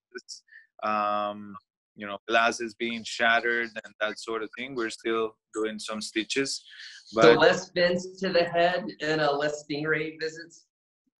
um, 0.82 1.54
you 1.96 2.06
know, 2.06 2.18
glasses 2.28 2.74
being 2.78 3.02
shattered 3.04 3.70
and 3.84 3.94
that 4.00 4.18
sort 4.18 4.42
of 4.42 4.50
thing. 4.56 4.74
We're 4.74 4.90
still 4.90 5.32
doing 5.54 5.78
some 5.78 6.00
stitches, 6.00 6.62
so 7.06 7.32
less 7.34 7.70
vents 7.70 8.18
to 8.20 8.30
the 8.30 8.44
head 8.44 8.84
and 9.00 9.20
uh, 9.20 9.32
less 9.32 9.64
stingray 9.64 10.18
visits. 10.20 10.66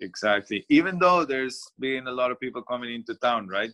exactly. 0.00 0.64
Even 0.68 0.98
though 0.98 1.24
there's 1.24 1.72
been 1.78 2.06
a 2.08 2.12
lot 2.12 2.30
of 2.30 2.40
people 2.40 2.62
coming 2.62 2.94
into 2.94 3.14
town, 3.16 3.48
right? 3.48 3.70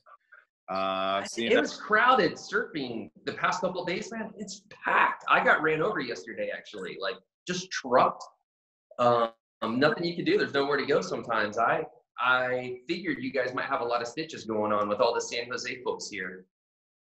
Uh, 0.68 1.24
seen 1.24 1.50
It 1.50 1.60
was 1.60 1.76
crowded 1.76 2.32
surfing 2.34 3.10
the 3.24 3.32
past 3.32 3.60
couple 3.60 3.82
of 3.82 3.88
days, 3.88 4.10
man. 4.12 4.30
It's 4.36 4.62
packed. 4.70 5.24
I 5.28 5.42
got 5.42 5.62
ran 5.62 5.82
over 5.82 6.00
yesterday, 6.00 6.50
actually, 6.54 6.96
like 7.00 7.16
just 7.46 7.70
trucked. 7.70 8.24
Um, 8.98 9.32
nothing 9.62 10.04
you 10.04 10.14
could 10.14 10.26
do. 10.26 10.38
There's 10.38 10.54
nowhere 10.54 10.78
to 10.78 10.86
go. 10.86 11.00
Sometimes 11.00 11.58
I 11.58 11.84
I 12.18 12.78
figured 12.88 13.18
you 13.20 13.32
guys 13.32 13.54
might 13.54 13.64
have 13.64 13.80
a 13.80 13.84
lot 13.84 14.00
of 14.00 14.06
stitches 14.06 14.44
going 14.44 14.72
on 14.72 14.88
with 14.88 15.00
all 15.00 15.14
the 15.14 15.20
San 15.20 15.50
Jose 15.50 15.82
folks 15.82 16.08
here. 16.08 16.46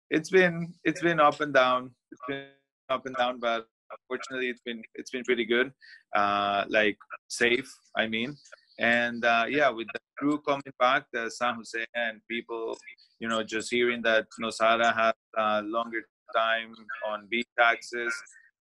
it's 0.10 0.30
been 0.30 0.74
it's 0.84 1.02
been 1.02 1.19
up 1.19 1.41
and 1.41 1.54
down. 1.54 1.91
It's 2.12 2.22
been 2.28 2.45
up 2.89 3.06
and 3.06 3.15
down, 3.15 3.39
but 3.39 3.67
fortunately, 4.08 4.49
it's 4.49 4.62
been 4.65 4.82
it's 4.95 5.12
been 5.12 5.23
pretty 5.23 5.45
good. 5.45 5.71
Uh, 6.15 6.65
like 6.69 6.97
safe, 7.28 7.69
I 7.97 8.08
mean, 8.08 8.36
and 8.80 9.23
uh, 9.25 9.45
yeah, 9.49 9.69
with 9.69 9.88
the 9.93 9.99
crew 10.17 10.39
coming 10.47 10.73
back 10.80 11.06
to 11.13 11.30
San 11.30 11.56
Jose 11.56 11.86
and 11.95 12.21
people, 12.30 12.78
you 13.19 13.28
know, 13.28 13.43
just 13.43 13.71
hearing 13.71 14.02
that 14.04 14.25
Nosara 14.41 14.95
has 14.95 15.13
a 15.38 15.62
longer 15.63 16.02
time 16.36 16.73
on 17.08 17.28
beef 17.30 17.45
taxes 17.58 18.13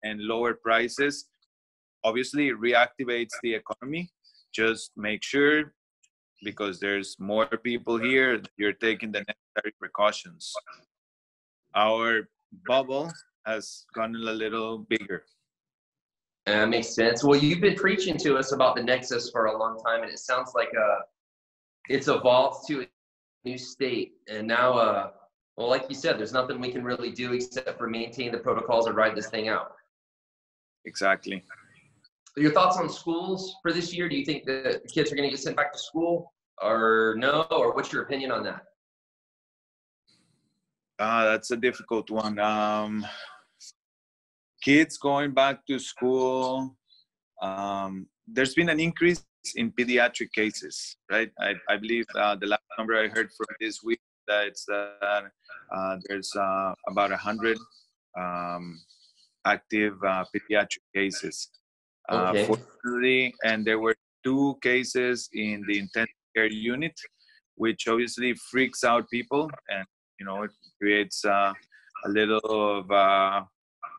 and 0.02 0.20
lower 0.20 0.54
prices, 0.54 1.26
obviously 2.04 2.50
reactivates 2.50 3.34
the 3.42 3.54
economy. 3.54 4.10
Just 4.52 4.92
make 4.96 5.22
sure 5.22 5.74
because 6.42 6.78
there's 6.80 7.16
more 7.18 7.46
people 7.46 7.98
here, 7.98 8.40
you're 8.56 8.72
taking 8.72 9.12
the 9.12 9.20
necessary 9.20 9.74
precautions. 9.78 10.52
Our 11.74 12.28
bubble 12.66 13.10
has 13.46 13.87
gotten 13.94 14.16
a 14.16 14.33
little 14.33 14.79
bigger. 14.79 15.24
That 16.46 16.68
makes 16.68 16.94
sense. 16.94 17.22
Well, 17.22 17.38
you've 17.38 17.61
been 17.61 17.74
preaching 17.74 18.16
to 18.18 18.37
us 18.37 18.53
about 18.53 18.77
the 18.77 18.83
Nexus 18.83 19.31
for 19.31 19.46
a 19.46 19.59
long 19.59 19.79
time, 19.85 20.03
and 20.03 20.11
it 20.11 20.18
sounds 20.18 20.53
like 20.55 20.68
uh, 20.68 21.01
it's 21.88 22.09
evolved 22.09 22.66
to 22.68 22.83
a 22.83 22.87
new 23.44 23.59
state. 23.59 24.12
And 24.31 24.46
now, 24.46 24.72
uh, 24.72 25.11
well, 25.57 25.68
like 25.68 25.87
you 25.88 25.94
said, 25.94 26.18
there's 26.18 26.33
nothing 26.33 26.61
we 26.61 26.70
can 26.70 26.85
really 26.85 27.11
do 27.11 27.33
except 27.35 27.79
for 27.79 27.87
maintain 27.87 28.33
the 28.33 28.38
protocols 28.38 28.87
and 28.87 28.96
ride 28.96 29.14
this 29.14 29.29
thing 29.29 29.48
out. 29.48 29.72
Exactly. 30.87 31.44
Your 32.37 32.53
thoughts 32.53 32.79
on 32.79 32.88
schools 32.88 33.57
for 33.62 33.72
this 33.72 33.92
year? 33.92 34.09
Do 34.09 34.16
you 34.16 34.24
think 34.24 34.44
the 34.44 34.81
kids 34.92 35.12
are 35.12 35.16
going 35.16 35.29
to 35.29 35.31
get 35.31 35.40
sent 35.40 35.57
back 35.57 35.72
to 35.72 35.79
school, 35.79 36.33
or 36.62 37.14
no? 37.18 37.42
Or 37.51 37.74
what's 37.74 37.92
your 37.92 38.03
opinion 38.03 38.31
on 38.31 38.42
that? 38.44 38.62
Uh, 40.98 41.24
that's 41.24 41.50
a 41.50 41.56
difficult 41.56 42.11
one. 42.11 42.38
Um, 42.38 43.06
kids 44.62 44.98
going 44.98 45.32
back 45.32 45.64
to 45.66 45.78
school, 45.78 46.76
um, 47.40 48.06
there's 48.26 48.54
been 48.54 48.68
an 48.68 48.80
increase 48.80 49.24
in 49.54 49.70
pediatric 49.72 50.32
cases, 50.34 50.96
right? 51.11 51.30
I, 51.38 51.54
I 51.68 51.76
believe 51.76 52.04
uh, 52.16 52.34
the 52.37 52.46
last 52.46 52.62
number 52.76 52.96
I 52.96 53.08
heard 53.08 53.30
from 53.37 53.46
this 53.61 53.82
week 53.82 54.00
that 54.26 54.46
it's 54.48 54.68
uh, 54.68 55.22
uh, 55.74 55.96
there's 56.08 56.32
uh, 56.34 56.74
about 56.88 57.11
100 57.11 57.56
um, 58.18 58.80
active 59.46 59.94
uh, 60.04 60.24
pediatric 60.34 60.84
cases. 60.94 61.50
Uh, 62.08 62.30
Okay. 62.30 62.46
Fortunately, 62.46 63.34
and 63.44 63.64
there 63.64 63.78
were 63.78 63.94
two 64.24 64.58
cases 64.62 65.28
in 65.32 65.62
the 65.68 65.78
intensive 65.78 66.14
care 66.34 66.50
unit, 66.50 66.94
which 67.56 67.87
obviously 67.87 68.34
freaks 68.50 68.82
out 68.82 69.08
people, 69.11 69.50
and 69.68 69.84
you 70.18 70.26
know 70.26 70.42
it 70.42 70.50
creates 70.81 71.24
uh, 71.24 71.52
a 72.04 72.09
little 72.09 72.40
of 72.78 72.90
a 72.90 73.46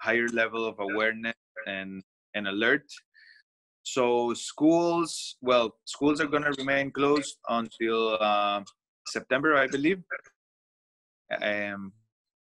higher 0.01 0.27
level 0.29 0.65
of 0.65 0.75
awareness 0.79 1.35
and 1.67 2.03
and 2.35 2.47
alert. 2.47 2.83
So 3.83 4.33
schools, 4.33 5.37
well, 5.41 5.75
schools 5.85 6.21
are 6.21 6.27
going 6.27 6.43
to 6.43 6.53
remain 6.59 6.91
closed 6.91 7.37
until 7.47 8.17
uh, 8.21 8.61
September, 9.07 9.55
I 9.55 9.67
believe. 9.67 10.03
Um, 11.41 11.93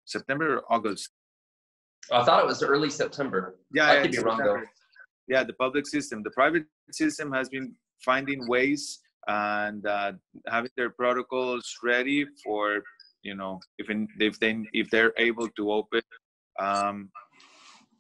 September 0.06 0.58
or 0.58 0.64
August. 0.70 1.10
I 2.12 2.24
thought 2.24 2.44
it 2.44 2.48
was 2.48 2.62
early 2.64 2.90
September. 2.90 3.56
Yeah, 3.74 3.88
I 3.88 3.96
yeah, 3.96 4.02
could 4.02 4.12
be 4.12 4.20
wrong 4.20 4.38
though. 4.38 4.62
Yeah, 5.28 5.44
the 5.44 5.54
public 5.54 5.88
system. 5.88 6.22
The 6.22 6.32
private 6.32 6.66
system 6.92 7.32
has 7.32 7.50
been 7.50 7.74
finding 8.04 8.48
ways 8.48 9.00
and 9.28 9.86
uh, 9.86 10.12
having 10.48 10.72
their 10.76 10.90
protocols 10.90 11.66
ready 11.82 12.26
for 12.44 12.84
you 13.24 13.36
know 13.36 13.60
if 13.78 13.90
in, 13.90 14.08
if 14.20 14.40
they 14.40 14.64
if 14.74 14.90
they're 14.90 15.14
able 15.18 15.50
to 15.50 15.72
open. 15.72 16.02
Um, 16.60 17.10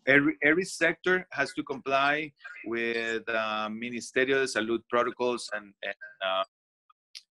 every 0.08 0.36
every 0.44 0.66
sector 0.66 1.28
has 1.32 1.54
to 1.54 1.64
comply 1.64 2.32
with 2.66 3.24
uh, 3.30 3.70
Ministerio 3.70 4.36
de 4.42 4.48
Salud 4.48 4.80
protocols 4.90 5.50
and 5.54 5.74
and, 5.84 5.96
uh, 6.26 6.44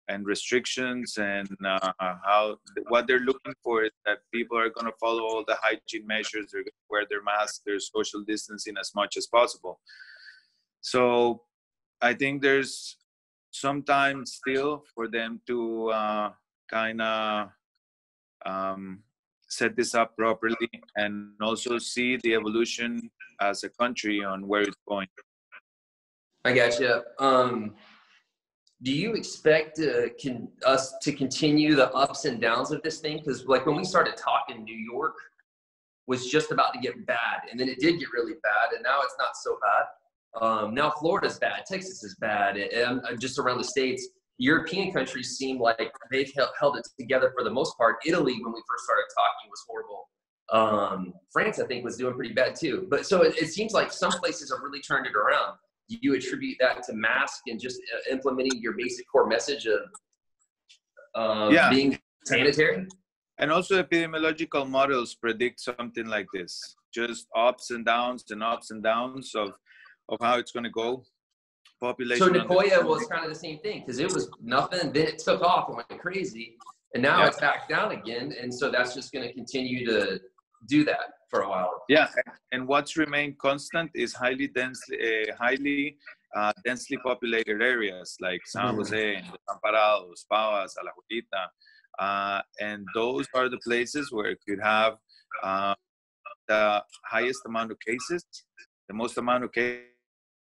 and 0.09 0.27
restrictions 0.27 1.17
and 1.19 1.49
uh, 1.65 1.93
how 2.25 2.57
what 2.89 3.07
they're 3.07 3.27
looking 3.31 3.55
for 3.63 3.85
is 3.85 3.93
that 4.05 4.19
people 4.33 4.59
are 4.59 4.71
going 4.71 4.87
to 4.87 4.97
follow 5.01 5.23
all 5.23 5.45
the 5.47 5.57
hygiene 5.63 6.07
measures. 6.07 6.47
They're 6.51 6.63
going 6.63 6.81
to 6.83 6.91
wear 6.91 7.07
their 7.09 7.23
masks, 7.23 7.61
their 7.65 7.79
social 7.79 8.23
distancing 8.27 8.75
as 8.81 8.93
much 8.95 9.17
as 9.17 9.27
possible. 9.27 9.81
So 10.81 11.43
I 12.01 12.15
think 12.15 12.43
there's 12.43 12.97
some 13.53 13.83
time 13.83 14.27
still 14.27 14.83
for 14.95 15.09
them 15.09 15.41
to 15.47 15.91
uh, 15.91 16.31
kind 16.69 17.01
of 17.01 17.51
um, 18.47 19.01
set 19.49 19.77
this 19.77 19.95
up 19.95 20.17
properly 20.17 20.71
and 20.97 21.33
also 21.41 21.79
see 21.79 22.19
the 22.23 22.35
evolution 22.35 23.11
as 23.41 23.65
a 23.65 23.69
country 23.69 24.25
on 24.25 24.47
where 24.47 24.63
it's 24.63 24.77
going. 24.89 25.09
I 26.45 26.53
gotcha. 26.53 27.05
Um, 27.19 27.75
do 28.83 28.93
you 28.93 29.15
expect 29.15 29.79
uh, 29.79 30.09
can, 30.21 30.49
us 30.67 30.95
to 31.03 31.13
continue 31.13 31.77
the 31.77 31.93
ups 31.93 32.25
and 32.25 32.41
downs 32.41 32.73
of 32.73 32.83
this 32.83 32.99
thing? 32.99 33.19
Because 33.19 33.47
like 33.47 33.65
when 33.67 33.77
we 33.77 33.85
started 33.85 34.17
talking, 34.17 34.65
New 34.65 34.77
York 34.77 35.15
was 36.09 36.27
just 36.27 36.51
about 36.51 36.75
to 36.75 36.81
get 36.81 37.07
bad, 37.07 37.43
and 37.51 37.61
then 37.61 37.69
it 37.69 37.79
did 37.79 38.01
get 38.01 38.09
really 38.13 38.35
bad, 38.43 38.75
and 38.75 38.83
now 38.83 39.01
it's 39.03 39.15
not 39.19 39.37
so 39.37 39.57
bad. 39.63 40.45
Um, 40.45 40.75
now 40.75 40.91
Florida's 40.91 41.39
bad, 41.39 41.65
Texas 41.67 42.03
is 42.03 42.17
bad, 42.17 42.57
and 42.57 43.01
uh, 43.05 43.15
just 43.17 43.39
around 43.39 43.59
the 43.59 43.65
states. 43.65 44.09
European 44.39 44.93
countries 44.93 45.37
seem 45.37 45.61
like 45.61 45.93
they've 46.11 46.33
held, 46.37 46.51
held 46.59 46.77
it 46.77 46.87
together 46.99 47.33
for 47.37 47.45
the 47.45 47.51
most 47.51 47.77
part. 47.77 47.97
Italy, 48.07 48.33
when 48.33 48.53
we 48.53 48.63
first 48.69 48.85
started 48.85 49.05
talking, 49.15 49.51
was 49.51 49.65
horrible. 49.69 50.09
Um, 50.51 51.13
France, 51.33 51.59
I 51.61 51.67
think, 51.67 51.85
was 51.85 51.97
doing 51.97 52.15
pretty 52.15 52.35
bad 52.35 52.55
too. 52.55 52.87
But 52.91 53.07
so 53.07 53.23
it, 53.23 53.37
it 53.41 53.49
seems 53.49 53.73
like 53.73 53.93
some 53.93 54.13
places 54.13 54.51
have 54.51 54.61
really 54.63 54.81
turned 54.81 55.07
it 55.07 55.15
around 55.15 55.57
do 55.89 55.99
you 56.01 56.15
attribute 56.15 56.57
that 56.61 56.83
to 56.85 56.93
mask 56.95 57.43
and 57.47 57.61
just 57.61 57.81
uh, 57.95 58.13
implementing 58.13 58.61
your 58.61 58.75
basic 58.77 59.07
core 59.11 59.27
message 59.27 59.67
of 59.67 59.81
uh, 61.15 61.51
Yeah. 61.53 61.71
being 61.71 61.99
sanitary? 62.25 62.87
And 63.39 63.51
also 63.51 63.83
epidemiological 63.83 64.69
models 64.69 65.15
predict 65.15 65.61
something 65.61 66.07
like 66.07 66.27
this, 66.33 66.77
just 66.95 67.27
ups 67.37 67.71
and 67.71 67.85
downs 67.85 68.25
and 68.31 68.43
ups 68.43 68.71
and 68.71 68.83
downs 68.83 69.35
of, 69.35 69.53
of 70.09 70.19
how 70.21 70.39
it's 70.39 70.53
going 70.53 70.65
to 70.65 70.71
go. 70.71 71.05
Population. 71.83 72.27
So 72.27 72.33
Nicoya 72.33 72.79
was 72.93 73.07
kind 73.13 73.25
of 73.27 73.31
the 73.35 73.41
same 73.47 73.59
thing 73.65 73.81
because 73.81 73.99
it 73.99 74.11
was 74.17 74.25
nothing, 74.41 74.93
then 74.97 75.07
it 75.13 75.19
took 75.19 75.41
off 75.43 75.65
and 75.69 75.77
went 75.79 76.01
crazy, 76.07 76.47
and 76.95 77.03
now 77.03 77.17
Yeah. 77.21 77.29
it's 77.29 77.41
back 77.49 77.61
down 77.75 77.89
again, 78.01 78.27
and 78.41 78.49
so 78.59 78.65
that's 78.75 78.93
just 78.99 79.09
going 79.13 79.25
to 79.29 79.33
continue 79.41 79.81
to 79.93 80.21
do 80.75 80.81
that 80.91 81.07
for 81.31 81.41
a 81.47 81.49
while. 81.53 81.75
Yeah, 81.89 82.09
and 82.53 82.61
what's 82.71 82.93
remained 83.05 83.35
constant 83.49 83.91
is 84.05 84.11
highly 84.15 84.49
densely, 84.61 84.97
uh, 85.09 85.35
highly 85.45 85.81
uh, 86.39 86.53
densely 86.65 86.99
populated 87.09 87.59
areas 87.75 88.09
like 88.27 88.41
San. 88.47 88.75
Jose, 88.77 89.07
Desamparados, 89.33 90.21
Pavas, 90.31 90.73
Alajuelita, 90.81 91.45
uh, 92.07 92.41
and 92.61 92.81
those 92.95 93.27
are 93.35 93.49
the 93.55 93.59
places 93.69 94.05
where 94.15 94.29
it 94.35 94.39
could 94.47 94.63
have 94.75 94.93
uh, 95.43 95.75
the 96.49 96.65
highest 97.15 97.41
amount 97.51 97.71
of 97.73 97.79
cases, 97.91 98.23
the 98.89 98.95
most 99.03 99.15
amount 99.19 99.43
of 99.45 99.51
cases, 99.53 99.89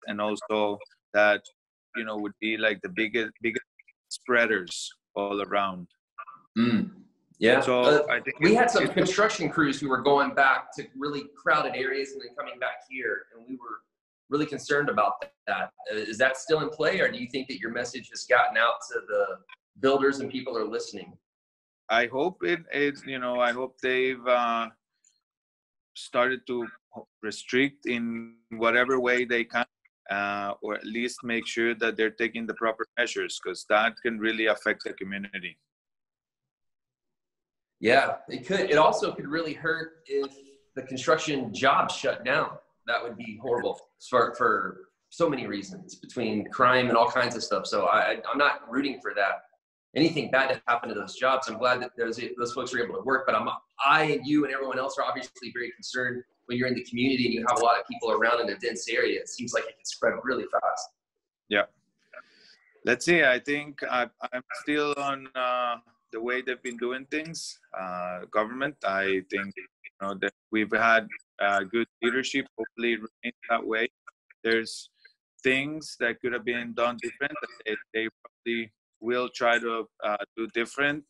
and 0.09 0.21
also 0.21 0.79
that 1.15 1.43
you 1.97 2.05
know 2.05 2.17
would 2.17 2.35
be 2.41 2.57
like 2.57 2.81
the 2.83 2.89
biggest 2.89 3.33
biggest 3.43 3.65
spreaders 4.09 4.91
all 5.15 5.43
around. 5.43 5.89
Yeah. 7.39 7.61
So 7.61 7.81
Uh, 7.81 8.07
I 8.09 8.21
think 8.21 8.39
we 8.41 8.55
had 8.55 8.71
some 8.71 8.87
construction 8.89 9.49
crews 9.51 9.81
who 9.81 9.89
were 9.89 10.01
going 10.01 10.33
back 10.35 10.73
to 10.77 10.87
really 10.97 11.25
crowded 11.37 11.75
areas 11.75 12.13
and 12.13 12.21
then 12.23 12.35
coming 12.37 12.59
back 12.59 12.79
here, 12.89 13.27
and 13.35 13.45
we 13.49 13.57
were 13.57 13.81
really 14.31 14.47
concerned 14.47 14.89
about 14.89 15.15
that. 15.47 15.71
Uh, 15.93 16.05
that 16.19 16.37
still 16.37 16.61
in 16.61 16.71
play, 16.71 17.01
or 17.01 17.11
do 17.11 17.19
you 17.19 17.29
think 17.29 17.49
that 17.49 17.59
your 17.59 17.73
message 17.73 18.09
has 18.11 18.25
gotten 18.25 18.57
out 18.57 18.77
to 18.91 19.01
the 19.09 19.25
builders 19.81 20.21
and 20.21 20.31
people 20.31 20.57
are 20.57 20.65
listening? 20.65 21.13
I 21.89 22.07
hope 22.07 22.37
it 22.43 22.61
is, 22.73 23.03
you 23.07 23.19
know, 23.19 23.41
I 23.41 23.53
hope 23.53 23.77
they've 23.83 24.27
uh, 24.27 24.69
started 25.95 26.47
to 26.47 26.67
restrict 27.23 27.87
in 27.87 28.35
whatever 28.51 29.01
way 29.01 29.25
they 29.25 29.45
can, 29.45 29.67
uh, 30.11 30.55
or 30.63 30.75
at 30.75 30.85
least 30.85 31.19
make 31.23 31.47
sure 31.47 31.75
that 31.75 31.97
they're 31.97 32.11
taking 32.11 32.47
the 32.47 32.55
proper 32.55 32.87
measures, 32.99 33.41
because 33.43 33.65
that 33.69 33.95
can 34.03 34.19
really 34.19 34.47
affect 34.47 34.85
the 34.85 34.93
community. 34.95 35.59
Yeah, 37.81 38.17
it 38.29 38.47
could. 38.47 38.71
It 38.71 38.79
also 38.79 39.13
could 39.13 39.27
really 39.27 39.55
hurt 39.55 40.03
if 40.07 40.33
the 40.77 40.83
construction 40.83 41.53
jobs 41.53 41.95
shut 41.95 42.25
down. 42.25 42.51
That 42.87 43.03
would 43.03 43.17
be 43.17 43.39
horrible 43.43 43.79
for 44.09 44.35
for 44.35 44.89
so 45.11 45.29
many 45.29 45.47
reasons, 45.47 45.97
between 45.97 46.49
crime 46.51 46.89
and 46.89 46.97
all 46.97 47.11
kinds 47.11 47.37
of 47.37 47.43
stuff. 47.43 47.67
So 47.67 47.87
I, 47.87 48.17
I'm 48.31 48.39
not 48.39 48.63
rooting 48.71 48.99
for 49.03 49.13
that. 49.15 49.43
Anything 49.95 50.31
bad 50.31 50.49
to 50.49 50.63
happen 50.67 50.89
to 50.89 50.95
those 50.95 51.17
jobs. 51.17 51.49
I'm 51.49 51.59
glad 51.59 51.83
that 51.83 51.91
those 51.99 52.19
those 52.39 52.53
folks 52.53 52.73
are 52.73 52.83
able 52.83 52.95
to 52.95 53.03
work. 53.03 53.25
But 53.27 53.35
I'm 53.35 53.49
I 53.85 54.05
and 54.05 54.27
you 54.27 54.45
and 54.45 54.55
everyone 54.55 54.79
else 54.79 54.97
are 54.99 55.05
obviously 55.05 55.51
very 55.53 55.71
concerned 55.73 56.23
when 56.47 56.59
you're 56.59 56.69
in 56.69 56.75
the 56.75 56.85
community 56.85 57.27
and 57.27 57.35
you 57.35 57.45
have 57.49 57.59
a 57.59 57.65
lot 57.65 57.79
of 57.79 57.87
people 57.87 58.11
around 58.11 58.41
in 58.41 58.51
a 58.51 58.59
dense 58.59 58.89
area. 58.89 59.21
It 59.21 59.29
seems 59.29 59.53
like 59.53 59.65
it 59.65 59.77
can 59.77 59.85
spread 59.85 60.15
really 60.23 60.45
fast. 60.53 60.89
Yeah. 61.49 61.65
Let's 62.85 63.05
see. 63.05 63.23
I 63.23 63.39
think 63.39 63.81
I, 63.89 64.09
I'm 64.33 64.43
still 64.63 64.95
on 64.97 65.29
uh, 65.35 65.77
the 66.11 66.21
way 66.21 66.43
they've 66.43 66.63
been 66.63 66.77
doing 66.77 67.07
things. 67.11 67.59
Uh, 67.79 68.25
government. 68.31 68.77
I 68.85 69.23
think 69.31 69.55
you 69.57 69.99
know 70.01 70.15
that 70.21 70.33
we've 70.51 70.73
had 70.73 71.07
uh, 71.41 71.61
good 71.61 71.87
leadership. 72.03 72.47
Hopefully, 72.59 72.95
it 72.95 73.01
remains 73.01 73.41
that 73.51 73.65
way. 73.65 73.89
There's 74.43 74.91
things 75.45 75.97
that 76.01 76.21
could 76.21 76.33
have 76.33 76.45
been 76.45 76.75
done 76.75 76.99
different. 77.01 77.33
They, 77.67 77.77
they 77.95 78.09
probably 78.21 78.73
we'll 79.01 79.29
try 79.29 79.59
to 79.59 79.89
uh, 80.05 80.17
do 80.37 80.49
different. 80.49 81.05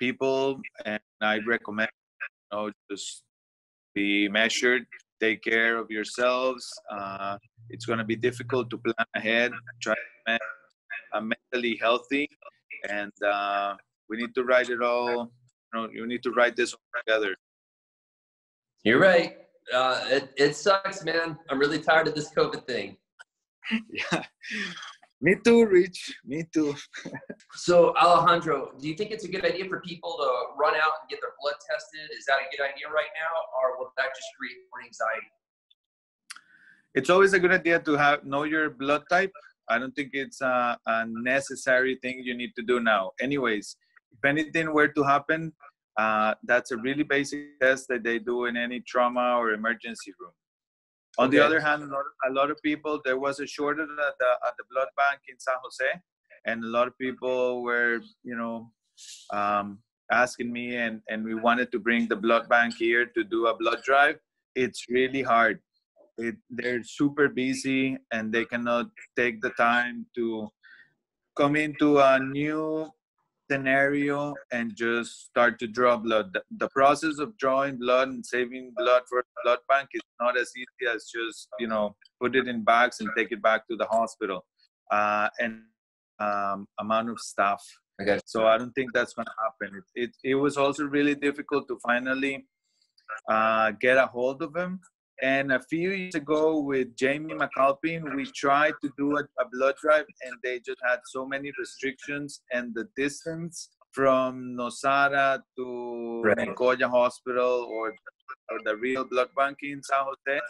People, 0.00 0.60
and 0.84 1.00
I 1.20 1.38
recommend 1.46 1.90
you 2.50 2.56
know 2.56 2.72
just 2.90 3.22
be 3.94 4.28
measured, 4.28 4.86
take 5.20 5.42
care 5.42 5.76
of 5.76 5.90
yourselves. 5.90 6.66
Uh, 6.90 7.36
it's 7.68 7.84
going 7.84 7.98
to 7.98 8.04
be 8.04 8.16
difficult 8.16 8.70
to 8.70 8.78
plan 8.78 9.06
ahead. 9.14 9.52
Try 9.82 9.94
to 9.94 10.00
be 10.26 10.38
uh, 11.12 11.20
mentally 11.20 11.78
healthy, 11.80 12.28
and 12.88 13.12
uh, 13.22 13.74
we 14.08 14.16
need 14.16 14.34
to 14.34 14.44
write 14.44 14.70
it 14.70 14.82
all. 14.82 15.30
You 15.72 15.80
know, 15.80 15.88
you 15.92 16.06
need 16.06 16.22
to 16.24 16.30
write 16.30 16.56
this 16.56 16.72
all 16.72 16.80
together. 17.06 17.36
You're 18.82 18.98
right. 18.98 19.36
Uh, 19.72 20.00
it, 20.06 20.32
it 20.36 20.56
sucks, 20.56 21.04
man. 21.04 21.38
I'm 21.48 21.58
really 21.58 21.78
tired 21.78 22.08
of 22.08 22.14
this 22.14 22.30
COVID 22.32 22.66
thing. 22.66 22.96
yeah. 23.70 24.24
Me 25.22 25.36
too, 25.44 25.66
Rich. 25.66 26.18
Me 26.24 26.44
too. 26.52 26.74
so, 27.52 27.94
Alejandro, 27.96 28.72
do 28.80 28.88
you 28.88 28.94
think 28.94 29.10
it's 29.10 29.24
a 29.24 29.28
good 29.28 29.44
idea 29.44 29.66
for 29.68 29.80
people 29.80 30.16
to 30.16 30.58
run 30.58 30.74
out 30.74 30.92
and 31.00 31.10
get 31.10 31.20
their 31.20 31.34
blood 31.38 31.56
tested? 31.70 32.08
Is 32.16 32.24
that 32.24 32.38
a 32.38 32.48
good 32.50 32.64
idea 32.64 32.88
right 32.88 33.12
now, 33.12 33.34
or 33.60 33.78
will 33.78 33.92
that 33.98 34.08
just 34.16 34.28
create 34.38 34.56
more 34.72 34.82
anxiety? 34.82 35.28
It's 36.94 37.10
always 37.10 37.34
a 37.34 37.38
good 37.38 37.52
idea 37.52 37.80
to 37.80 37.96
have 37.96 38.24
know 38.24 38.44
your 38.44 38.70
blood 38.70 39.02
type. 39.10 39.32
I 39.68 39.78
don't 39.78 39.94
think 39.94 40.10
it's 40.14 40.40
a, 40.40 40.78
a 40.86 41.04
necessary 41.06 41.98
thing 42.02 42.22
you 42.24 42.34
need 42.34 42.52
to 42.56 42.62
do 42.62 42.80
now. 42.80 43.12
Anyways, 43.20 43.76
if 44.12 44.24
anything 44.24 44.72
were 44.72 44.88
to 44.88 45.02
happen, 45.02 45.52
uh, 45.98 46.34
that's 46.44 46.70
a 46.70 46.78
really 46.78 47.04
basic 47.04 47.60
test 47.60 47.88
that 47.88 48.02
they 48.02 48.18
do 48.18 48.46
in 48.46 48.56
any 48.56 48.80
trauma 48.80 49.36
or 49.36 49.52
emergency 49.52 50.12
room. 50.18 50.32
On 51.18 51.28
okay. 51.28 51.36
the 51.36 51.44
other 51.44 51.60
hand, 51.60 51.82
a 51.82 51.86
lot, 51.86 52.04
a 52.28 52.32
lot, 52.32 52.50
of 52.50 52.62
people, 52.62 53.00
there 53.04 53.18
was 53.18 53.40
a 53.40 53.46
shortage 53.46 53.88
at 53.88 54.14
the, 54.18 54.30
at 54.46 54.54
the 54.58 54.64
blood 54.70 54.88
bank 54.96 55.20
in 55.28 55.38
San 55.38 55.56
Jose, 55.62 56.00
and 56.46 56.64
a 56.64 56.66
lot 56.66 56.86
of 56.86 56.96
people 56.98 57.62
were, 57.62 58.00
you 58.22 58.36
know, 58.36 58.70
um, 59.32 59.78
asking 60.12 60.52
me, 60.52 60.76
and, 60.76 61.00
and 61.08 61.24
we 61.24 61.34
wanted 61.34 61.72
to 61.72 61.78
bring 61.78 62.08
the 62.08 62.16
blood 62.16 62.48
bank 62.48 62.74
here 62.78 63.06
to 63.06 63.24
do 63.24 63.46
a 63.46 63.56
blood 63.56 63.82
drive. 63.84 64.16
It's 64.54 64.86
really 64.88 65.22
hard. 65.22 65.60
It, 66.18 66.36
they're 66.48 66.82
super 66.84 67.28
busy, 67.28 67.98
and 68.12 68.32
they 68.32 68.44
cannot 68.44 68.86
take 69.16 69.40
the 69.40 69.50
time 69.50 70.06
to 70.16 70.48
come 71.36 71.56
into 71.56 71.98
a 71.98 72.18
new 72.18 72.90
scenario 73.50 74.34
and 74.52 74.76
just 74.76 75.26
start 75.26 75.58
to 75.58 75.66
draw 75.66 75.96
blood. 75.96 76.32
The, 76.32 76.42
the, 76.58 76.68
process 76.68 77.18
of 77.18 77.36
drawing 77.36 77.78
blood 77.78 78.08
and 78.08 78.24
saving 78.24 78.72
blood 78.76 79.02
for 79.08 79.24
blood 79.44 79.58
bank 79.68 79.88
is 79.94 80.02
not 80.20 80.38
as 80.38 80.50
easy 80.56 80.92
as 80.94 81.10
just 81.16 81.48
you 81.58 81.66
know 81.66 81.96
put 82.20 82.36
it 82.36 82.46
in 82.48 82.62
bags 82.62 83.00
and 83.00 83.08
take 83.16 83.32
it 83.32 83.42
back 83.42 83.66
to 83.68 83.76
the 83.76 83.86
hospital. 83.86 84.44
Uh, 84.90 85.28
and 85.38 85.62
um, 86.20 86.66
amount 86.78 87.10
of 87.10 87.18
staff. 87.18 87.62
Okay. 88.00 88.18
So 88.24 88.46
I 88.46 88.58
don't 88.58 88.72
think 88.72 88.92
that's 88.92 89.14
going 89.14 89.26
to 89.26 89.38
happen. 89.44 89.78
It, 89.78 90.02
it, 90.02 90.10
it 90.32 90.34
was 90.34 90.56
also 90.56 90.84
really 90.84 91.14
difficult 91.14 91.68
to 91.68 91.78
finally 91.82 92.46
uh, 93.28 93.72
get 93.80 93.96
a 93.98 94.06
hold 94.06 94.42
of 94.42 94.54
him 94.54 94.80
and 95.22 95.52
a 95.52 95.60
few 95.60 95.90
years 95.90 96.14
ago 96.14 96.58
with 96.58 96.96
Jamie 96.96 97.34
McAlpin, 97.34 98.14
we 98.16 98.24
tried 98.26 98.74
to 98.82 98.90
do 98.96 99.16
a, 99.18 99.22
a, 99.38 99.44
blood 99.52 99.74
drive 99.80 100.06
and 100.22 100.34
they 100.42 100.60
just 100.60 100.78
had 100.82 101.00
so 101.04 101.26
many 101.26 101.52
restrictions 101.58 102.40
and 102.52 102.74
the 102.74 102.88
distance 102.96 103.70
from 103.92 104.56
Nosara 104.56 105.42
to 105.56 106.22
right. 106.22 106.38
Nicoya 106.38 106.88
Hospital 106.88 107.66
or, 107.70 107.88
or 108.50 108.58
the 108.64 108.76
real 108.76 109.04
blood 109.04 109.28
bank 109.36 109.58
in 109.62 109.82
San 109.82 110.04
Jose, 110.04 110.40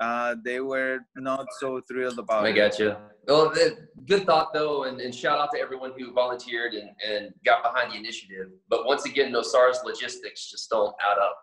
uh, 0.00 0.34
they 0.44 0.60
were 0.60 1.00
not 1.16 1.46
so 1.60 1.80
thrilled 1.88 2.18
about 2.18 2.44
I 2.44 2.48
it. 2.48 2.52
I 2.52 2.56
got 2.56 2.78
you. 2.78 2.96
Well, 3.26 3.52
good 4.06 4.26
thought 4.26 4.52
though, 4.52 4.84
and, 4.84 5.00
and, 5.00 5.14
shout 5.14 5.38
out 5.38 5.50
to 5.54 5.60
everyone 5.60 5.92
who 5.98 6.12
volunteered 6.12 6.74
and, 6.74 6.90
and 7.06 7.32
got 7.44 7.62
behind 7.62 7.92
the 7.92 7.96
initiative. 7.96 8.48
But 8.68 8.86
once 8.86 9.04
again, 9.04 9.32
Nosara's 9.32 9.80
logistics 9.84 10.50
just 10.50 10.68
don't 10.70 10.94
add 11.10 11.18
up. 11.18 11.38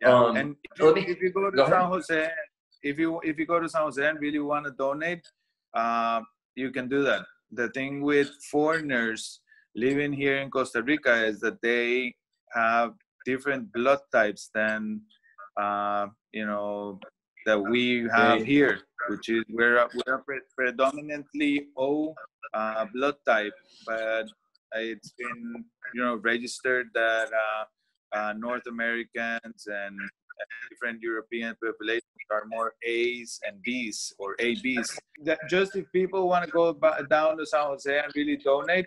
Yeah. 0.00 0.14
Um, 0.14 0.36
and 0.36 0.56
if 0.78 0.94
me, 0.94 1.06
if 1.06 1.20
you, 1.20 1.32
go 1.32 1.50
to 1.50 1.56
go 1.56 1.64
San 1.64 1.72
ahead. 1.72 1.88
Jose, 1.88 2.30
if 2.82 2.98
you 2.98 3.20
if 3.24 3.38
you 3.38 3.46
go 3.46 3.60
to 3.60 3.68
San 3.68 3.82
Jose 3.82 4.06
and 4.06 4.20
really 4.20 4.38
want 4.38 4.66
to 4.66 4.72
donate, 4.72 5.26
uh, 5.74 6.20
you 6.54 6.70
can 6.70 6.88
do 6.88 7.02
that. 7.04 7.24
The 7.52 7.68
thing 7.70 8.02
with 8.02 8.30
foreigners 8.50 9.40
living 9.74 10.12
here 10.12 10.38
in 10.38 10.50
Costa 10.50 10.82
Rica 10.82 11.24
is 11.24 11.40
that 11.40 11.60
they 11.62 12.14
have 12.52 12.92
different 13.24 13.72
blood 13.72 14.00
types 14.12 14.50
than 14.54 15.00
uh, 15.60 16.08
you 16.32 16.46
know 16.46 17.00
that 17.46 17.58
we 17.58 18.08
have 18.14 18.44
here, 18.44 18.80
which 19.08 19.28
is 19.28 19.44
we're 19.48 19.88
we're 20.06 20.22
predominantly 20.56 21.68
O 21.76 22.14
uh, 22.52 22.84
blood 22.92 23.16
type, 23.26 23.54
but 23.86 24.26
it's 24.74 25.12
been 25.16 25.64
you 25.94 26.02
know 26.02 26.16
registered 26.16 26.88
that 26.94 27.30
uh, 28.16 28.32
North 28.36 28.66
Americans 28.66 29.66
and, 29.66 29.98
different 30.70 31.00
European 31.00 31.56
populations 31.64 32.04
are 32.30 32.44
more 32.48 32.74
A's 32.84 33.40
and 33.46 33.62
B's 33.62 34.12
or 34.18 34.36
ABs. 34.38 34.98
That 35.24 35.38
just 35.48 35.74
if 35.76 35.90
people 35.92 36.28
want 36.28 36.44
to 36.44 36.50
go 36.50 36.74
down 37.08 37.38
to 37.38 37.46
San 37.46 37.64
Jose 37.64 37.98
and 37.98 38.12
really 38.14 38.36
donate, 38.36 38.84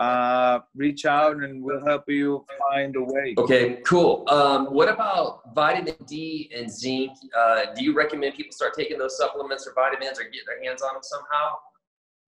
uh, 0.00 0.60
reach 0.74 1.04
out 1.04 1.36
and 1.36 1.62
we'll 1.62 1.84
help 1.84 2.04
you 2.08 2.44
find 2.70 2.96
a 2.96 3.04
way. 3.04 3.34
Okay, 3.38 3.76
cool. 3.86 4.24
Um, 4.28 4.66
what 4.66 4.88
about 4.88 5.54
vitamin 5.54 5.94
D 6.08 6.50
and 6.56 6.68
zinc? 6.68 7.12
Uh, 7.38 7.66
do 7.76 7.84
you 7.84 7.94
recommend 7.94 8.34
people 8.34 8.52
start 8.52 8.74
taking 8.74 8.98
those 8.98 9.16
supplements 9.16 9.68
or 9.68 9.74
vitamins 9.74 10.18
or 10.18 10.24
get 10.24 10.42
their 10.46 10.60
hands 10.64 10.82
on 10.82 10.94
them 10.94 11.02
somehow? 11.02 11.56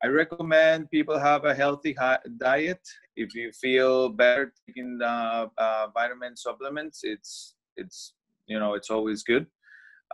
I 0.02 0.06
recommend 0.06 0.90
people 0.90 1.18
have 1.18 1.44
a 1.44 1.54
healthy 1.54 1.96
diet. 2.38 2.80
If 3.16 3.34
you 3.34 3.50
feel 3.52 4.08
better 4.08 4.52
taking 4.66 5.00
uh, 5.02 5.48
uh, 5.58 5.86
vitamin 5.92 6.36
supplements, 6.36 7.00
it's 7.02 7.54
it's 7.76 8.14
you 8.46 8.60
know 8.60 8.74
it's 8.74 8.90
always 8.90 9.24
good, 9.24 9.46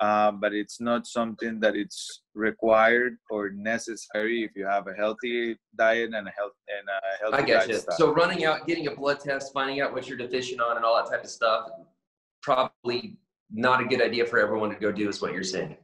uh, 0.00 0.32
but 0.32 0.54
it's 0.54 0.80
not 0.80 1.06
something 1.06 1.60
that 1.60 1.76
it's 1.76 2.22
required 2.34 3.18
or 3.28 3.50
necessary 3.50 4.42
if 4.42 4.52
you 4.56 4.64
have 4.64 4.86
a 4.86 4.94
healthy 4.94 5.58
diet 5.76 6.14
and 6.14 6.28
a 6.28 6.30
health 6.30 6.56
and 6.68 6.88
a 6.88 7.22
healthy. 7.22 7.42
I 7.42 7.46
get 7.46 7.68
you. 7.68 7.80
So 7.96 8.10
running 8.10 8.46
out, 8.46 8.66
getting 8.66 8.86
a 8.86 8.94
blood 8.94 9.20
test, 9.20 9.52
finding 9.52 9.82
out 9.82 9.92
what 9.92 10.08
you're 10.08 10.18
deficient 10.18 10.62
on, 10.62 10.76
and 10.76 10.84
all 10.84 10.96
that 10.96 11.10
type 11.10 11.24
of 11.24 11.30
stuff, 11.30 11.68
probably 12.42 13.18
not 13.52 13.82
a 13.82 13.84
good 13.84 14.00
idea 14.00 14.24
for 14.24 14.38
everyone 14.38 14.70
to 14.70 14.76
go 14.76 14.90
do, 14.90 15.10
is 15.10 15.20
what 15.20 15.34
you're 15.34 15.42
saying. 15.42 15.76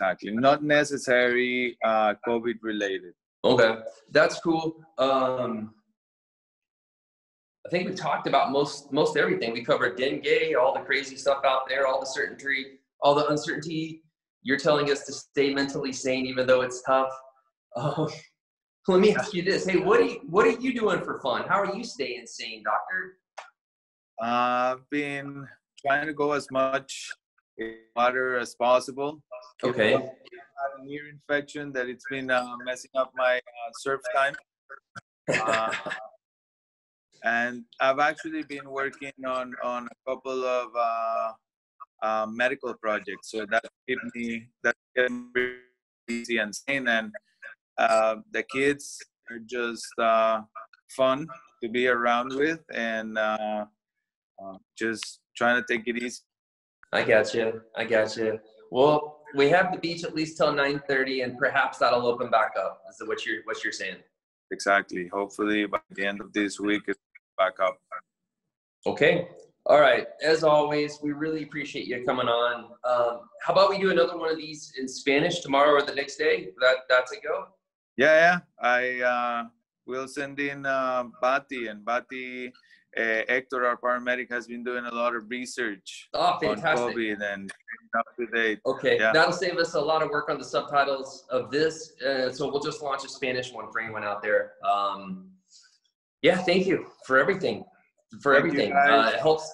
Exactly. 0.00 0.32
Not 0.32 0.62
necessary 0.62 1.76
uh, 1.84 2.14
COVID 2.26 2.54
related. 2.62 3.12
Okay, 3.44 3.76
that's 4.10 4.40
cool. 4.40 4.76
Um, 4.98 5.74
I 7.66 7.68
think 7.70 7.88
we 7.88 7.94
talked 7.94 8.26
about 8.26 8.50
most 8.50 8.92
most 8.92 9.18
everything. 9.18 9.52
We 9.52 9.62
covered 9.62 9.98
dengue, 9.98 10.54
all 10.58 10.72
the 10.72 10.80
crazy 10.80 11.16
stuff 11.16 11.42
out 11.44 11.68
there, 11.68 11.86
all 11.86 12.00
the 12.00 12.06
certainty, 12.06 12.78
all 13.02 13.14
the 13.14 13.26
uncertainty. 13.28 14.02
You're 14.42 14.58
telling 14.58 14.90
us 14.90 15.04
to 15.04 15.12
stay 15.12 15.52
mentally 15.52 15.92
sane, 15.92 16.24
even 16.24 16.46
though 16.46 16.62
it's 16.62 16.82
tough. 16.82 17.12
Um, 17.76 18.08
let 18.88 19.00
me 19.00 19.14
ask 19.14 19.34
you 19.34 19.42
this: 19.42 19.66
Hey, 19.66 19.76
what 19.76 20.00
are 20.00 20.04
you 20.04 20.20
what 20.28 20.46
are 20.46 20.58
you 20.58 20.72
doing 20.72 21.02
for 21.02 21.20
fun? 21.20 21.44
How 21.46 21.60
are 21.60 21.76
you 21.76 21.84
staying 21.84 22.26
sane, 22.26 22.62
doctor? 22.62 23.18
I've 24.22 24.88
been 24.90 25.46
trying 25.86 26.06
to 26.06 26.14
go 26.14 26.32
as 26.32 26.50
much 26.50 27.10
water 27.96 28.38
as 28.38 28.54
possible. 28.54 29.22
Okay. 29.62 29.94
I 29.94 29.98
had 29.98 30.72
an 30.80 30.88
ear 30.88 31.08
infection 31.10 31.72
that 31.72 31.88
it's 31.88 32.04
been 32.10 32.30
uh, 32.30 32.56
messing 32.64 32.90
up 32.94 33.12
my 33.16 33.36
uh, 33.36 33.70
surf 33.78 34.00
time. 34.14 34.34
Uh, 35.28 35.72
and 37.24 37.64
I've 37.80 37.98
actually 37.98 38.42
been 38.42 38.68
working 38.68 39.12
on 39.26 39.54
on 39.62 39.86
a 39.86 40.10
couple 40.10 40.44
of 40.44 40.68
uh, 40.76 41.32
uh, 42.02 42.26
medical 42.26 42.74
projects, 42.74 43.30
so 43.30 43.46
that 43.50 43.64
kept 43.88 44.00
me 44.14 44.48
that 44.64 44.74
kept 44.96 45.10
me 45.10 45.44
easy 46.08 46.38
and 46.38 46.54
sane. 46.54 46.88
And 46.88 47.12
uh, 47.78 48.16
the 48.32 48.42
kids 48.42 48.98
are 49.30 49.42
just 49.46 49.86
fun 50.96 51.28
to 51.62 51.68
be 51.68 51.88
around 51.88 52.34
with, 52.34 52.60
and 52.74 53.18
just 54.78 55.20
trying 55.36 55.62
to 55.62 55.64
take 55.70 55.86
it 55.86 56.02
easy 56.02 56.24
I 56.92 57.04
got 57.04 57.32
you. 57.34 57.60
I 57.76 57.84
got 57.84 58.16
you. 58.16 58.38
Well, 58.70 59.22
we 59.34 59.48
have 59.50 59.72
the 59.72 59.78
beach 59.78 60.04
at 60.04 60.14
least 60.14 60.36
till 60.36 60.52
9:30, 60.52 61.24
and 61.24 61.38
perhaps 61.38 61.78
that'll 61.78 62.06
open 62.06 62.30
back 62.30 62.52
up. 62.58 62.82
Is 62.90 63.06
what 63.06 63.24
you're 63.24 63.42
what 63.44 63.62
you're 63.62 63.72
saying? 63.72 63.98
Exactly. 64.50 65.06
Hopefully, 65.08 65.66
by 65.66 65.80
the 65.90 66.04
end 66.04 66.20
of 66.20 66.32
this 66.32 66.58
week, 66.58 66.82
it's 66.88 66.98
back 67.38 67.60
up. 67.62 67.78
Okay. 68.86 69.28
All 69.66 69.80
right. 69.80 70.08
As 70.22 70.42
always, 70.42 70.98
we 71.02 71.12
really 71.12 71.44
appreciate 71.44 71.86
you 71.86 72.04
coming 72.04 72.26
on. 72.26 72.64
Um, 72.84 73.20
how 73.42 73.52
about 73.52 73.70
we 73.70 73.78
do 73.78 73.90
another 73.90 74.18
one 74.18 74.30
of 74.30 74.36
these 74.36 74.72
in 74.78 74.88
Spanish 74.88 75.40
tomorrow 75.40 75.72
or 75.72 75.82
the 75.82 75.94
next 75.94 76.16
day? 76.16 76.48
That 76.60 76.76
that's 76.88 77.12
a 77.12 77.20
go. 77.20 77.46
Yeah, 77.96 78.14
yeah. 78.14 78.38
I 78.60 79.00
uh, 79.00 79.48
will 79.86 80.08
send 80.08 80.40
in 80.40 80.66
uh, 80.66 81.04
Bati, 81.20 81.68
and 81.68 81.84
Bati 81.84 82.52
uh, 82.96 83.22
Hector, 83.28 83.64
our 83.66 83.76
paramedic, 83.76 84.30
has 84.30 84.46
been 84.46 84.64
doing 84.64 84.84
a 84.84 84.94
lot 84.94 85.14
of 85.14 85.28
research 85.30 86.08
Oh, 86.14 86.20
on. 86.20 86.40
COVID 86.60 87.20
and 87.22 87.50
up 87.98 88.06
to 88.18 88.26
date. 88.26 88.60
Okay, 88.66 88.98
Yeah. 88.98 89.12
that'll 89.12 89.32
save 89.32 89.56
us 89.58 89.74
a 89.74 89.80
lot 89.80 90.02
of 90.02 90.10
work 90.10 90.28
on 90.28 90.38
the 90.38 90.44
subtitles 90.44 91.24
of 91.30 91.50
this. 91.50 92.00
Uh, 92.02 92.30
so 92.32 92.50
we'll 92.50 92.60
just 92.62 92.82
launch 92.82 93.04
a 93.04 93.08
Spanish 93.08 93.52
one 93.52 93.70
for 93.72 93.80
anyone 93.80 94.04
out 94.04 94.22
there. 94.22 94.54
Um, 94.64 95.30
yeah, 96.22 96.38
thank 96.38 96.66
you 96.66 96.86
for 97.06 97.18
everything. 97.18 97.64
For 98.22 98.34
Thank 98.34 98.44
everything, 98.46 98.72
uh, 98.72 99.12
it 99.14 99.20
helps. 99.20 99.50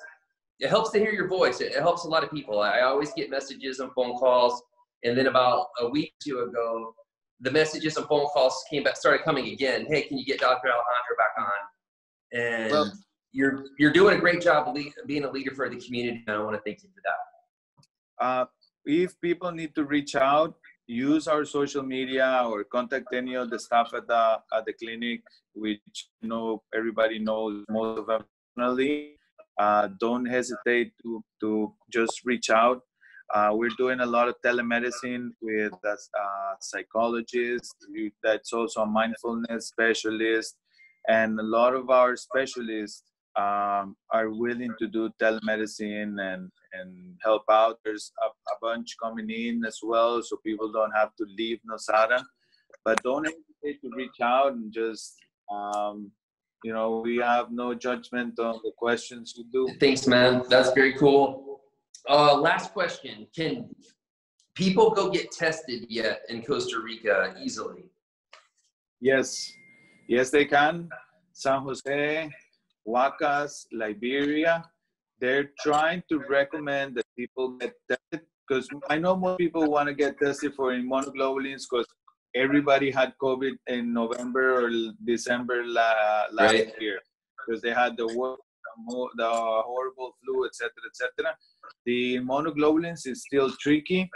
It 0.61 0.70
helps 0.70 0.91
to 0.93 0.99
hear 0.99 1.12
your 1.12 1.28
voice. 1.28 1.61
It, 1.61 1.72
it 1.72 1.80
helps 1.82 2.05
a 2.05 2.09
lot 2.09 2.24
of 2.24 2.30
people. 2.30 2.61
I, 2.61 2.78
I 2.78 2.82
always 2.84 3.12
get 3.12 3.28
messages 3.28 3.80
and 3.80 3.93
phone 3.93 4.16
calls, 4.16 4.62
and 5.05 5.16
then 5.16 5.26
about 5.26 5.66
a 5.80 5.89
week 5.91 6.14
or 6.14 6.24
two 6.24 6.39
ago, 6.41 6.95
the 7.41 7.51
messages 7.51 7.99
and 7.99 8.07
phone 8.07 8.24
calls 8.28 8.64
came 8.70 8.82
back, 8.82 8.97
started 8.97 9.22
coming 9.22 9.49
again. 9.49 9.84
Hey, 9.91 10.03
can 10.09 10.16
you 10.16 10.24
get 10.24 10.41
Dr. 10.41 10.68
Alejandro 10.68 11.16
back 11.18 11.34
on? 11.39 12.41
And 12.41 12.72
Well- 12.72 12.93
you're 13.33 13.66
you're 13.79 13.93
doing 13.93 14.16
a 14.16 14.20
great 14.20 14.41
job 14.41 14.74
lead, 14.74 14.93
being 15.07 15.24
a 15.24 15.31
leader 15.31 15.55
for 15.55 15.68
the 15.68 15.77
community, 15.77 16.24
and 16.27 16.37
I 16.37 16.43
want 16.43 16.57
to 16.57 16.62
thank 16.62 16.83
you 16.83 16.89
for 16.95 17.03
that. 17.05 18.24
Uh, 18.24 18.45
if 18.85 19.20
people 19.20 19.51
need 19.51 19.74
to 19.74 19.85
reach 19.85 20.14
out, 20.16 20.55
use 20.87 21.27
our 21.27 21.45
social 21.45 21.83
media 21.83 22.43
or 22.47 22.64
contact 22.64 23.12
any 23.12 23.35
of 23.35 23.51
the 23.51 23.59
staff 23.59 23.93
at 23.95 24.07
the 24.07 24.39
at 24.55 24.64
the 24.64 24.72
clinic, 24.72 25.22
which 25.55 26.09
you 26.20 26.29
know 26.29 26.62
everybody 26.74 27.18
knows 27.18 27.64
most 27.68 27.99
of 28.01 28.07
them. 28.07 28.24
Uh, 29.59 29.89
don't 30.01 30.27
hesitate 30.27 30.93
to 31.03 31.22
to 31.41 31.72
just 31.91 32.24
reach 32.24 32.51
out. 32.51 32.83
Uh, 33.35 33.51
we're 33.53 33.77
doing 33.77 34.01
a 34.01 34.07
lot 34.07 34.29
of 34.29 34.37
telemedicine 34.45 35.31
with 35.41 35.72
uh, 35.85 35.97
psychologists. 36.61 37.74
That's 38.22 38.53
also 38.53 38.83
a 38.83 38.87
mindfulness 38.87 39.68
specialist, 39.68 40.55
and 41.09 41.41
a 41.41 41.43
lot 41.43 41.74
of 41.74 41.91
our 41.91 42.16
specialists 42.16 43.03
um, 43.37 43.97
are 44.11 44.30
willing 44.30 44.72
to 44.78 44.87
do 44.87 45.11
telemedicine 45.20 46.20
and 46.20 46.51
and 46.72 47.16
help 47.22 47.45
out. 47.51 47.78
There's 47.84 48.12
a, 48.22 48.26
a 48.26 48.57
bunch 48.61 48.97
coming 49.03 49.30
in 49.30 49.64
as 49.64 49.78
well, 49.82 50.22
so 50.22 50.37
people 50.45 50.70
don't 50.72 50.93
have 50.93 51.14
to 51.16 51.26
leave 51.39 51.59
Nosara. 51.68 52.22
But 52.84 53.03
don't 53.03 53.24
hesitate 53.24 53.80
to 53.82 53.91
reach 53.97 54.20
out 54.22 54.53
and 54.53 54.72
just 54.72 55.16
um, 55.51 56.11
you 56.64 56.72
know 56.72 57.03
we 57.05 57.18
have 57.18 57.51
no 57.51 57.74
judgment 57.74 58.39
on 58.39 58.61
the 58.64 58.72
questions 58.76 59.34
you 59.37 59.45
do. 59.53 59.68
Thanks, 59.78 60.07
man. 60.07 60.43
That's 60.49 60.72
very 60.72 60.95
cool. 60.95 61.61
Uh, 62.09 62.37
last 62.37 62.72
question: 62.72 63.26
Can 63.34 63.68
people 64.55 64.91
go 64.91 65.11
get 65.11 65.30
tested 65.30 65.87
yet 65.89 66.22
in 66.28 66.43
Costa 66.43 66.80
Rica 66.80 67.34
easily? 67.43 67.84
Yes, 69.01 69.53
yes, 70.09 70.30
they 70.30 70.47
can. 70.47 70.89
San 71.32 71.61
Jose, 71.61 72.30
Huacas, 72.87 73.66
Liberia, 73.72 74.64
they're 75.20 75.51
trying 75.61 76.03
to 76.11 76.18
recommend 76.28 76.97
that 76.97 77.07
people 77.18 77.57
get 77.59 77.74
tested 77.89 78.26
because 78.47 78.68
I 78.89 78.99
know 78.99 79.16
more 79.16 79.37
people 79.37 79.70
want 79.70 79.89
to 79.89 79.95
get 79.95 80.18
tested 80.20 80.55
for 80.55 80.72
immunoglobulins 80.72 81.62
because 81.68 81.87
everybody 82.34 82.91
had 82.91 83.14
COVID 83.22 83.55
in 83.66 83.93
November 83.93 84.64
or 84.64 84.70
December 85.05 85.64
la- 85.64 86.26
last 86.32 86.53
Right. 86.55 86.72
year 86.80 87.01
because 87.39 87.61
they 87.62 87.72
had 87.72 87.97
the, 87.97 88.07
wor- 88.14 88.37
the 88.66 88.72
mo- 88.87 89.11
the 89.16 89.28
horrible 89.70 90.14
flu, 90.22 90.47
etc., 90.47 90.70
etc. 90.91 91.34
The 91.87 92.16
immunoglobulins 92.18 93.07
is 93.07 93.22
still 93.22 93.51
tricky. 93.59 94.09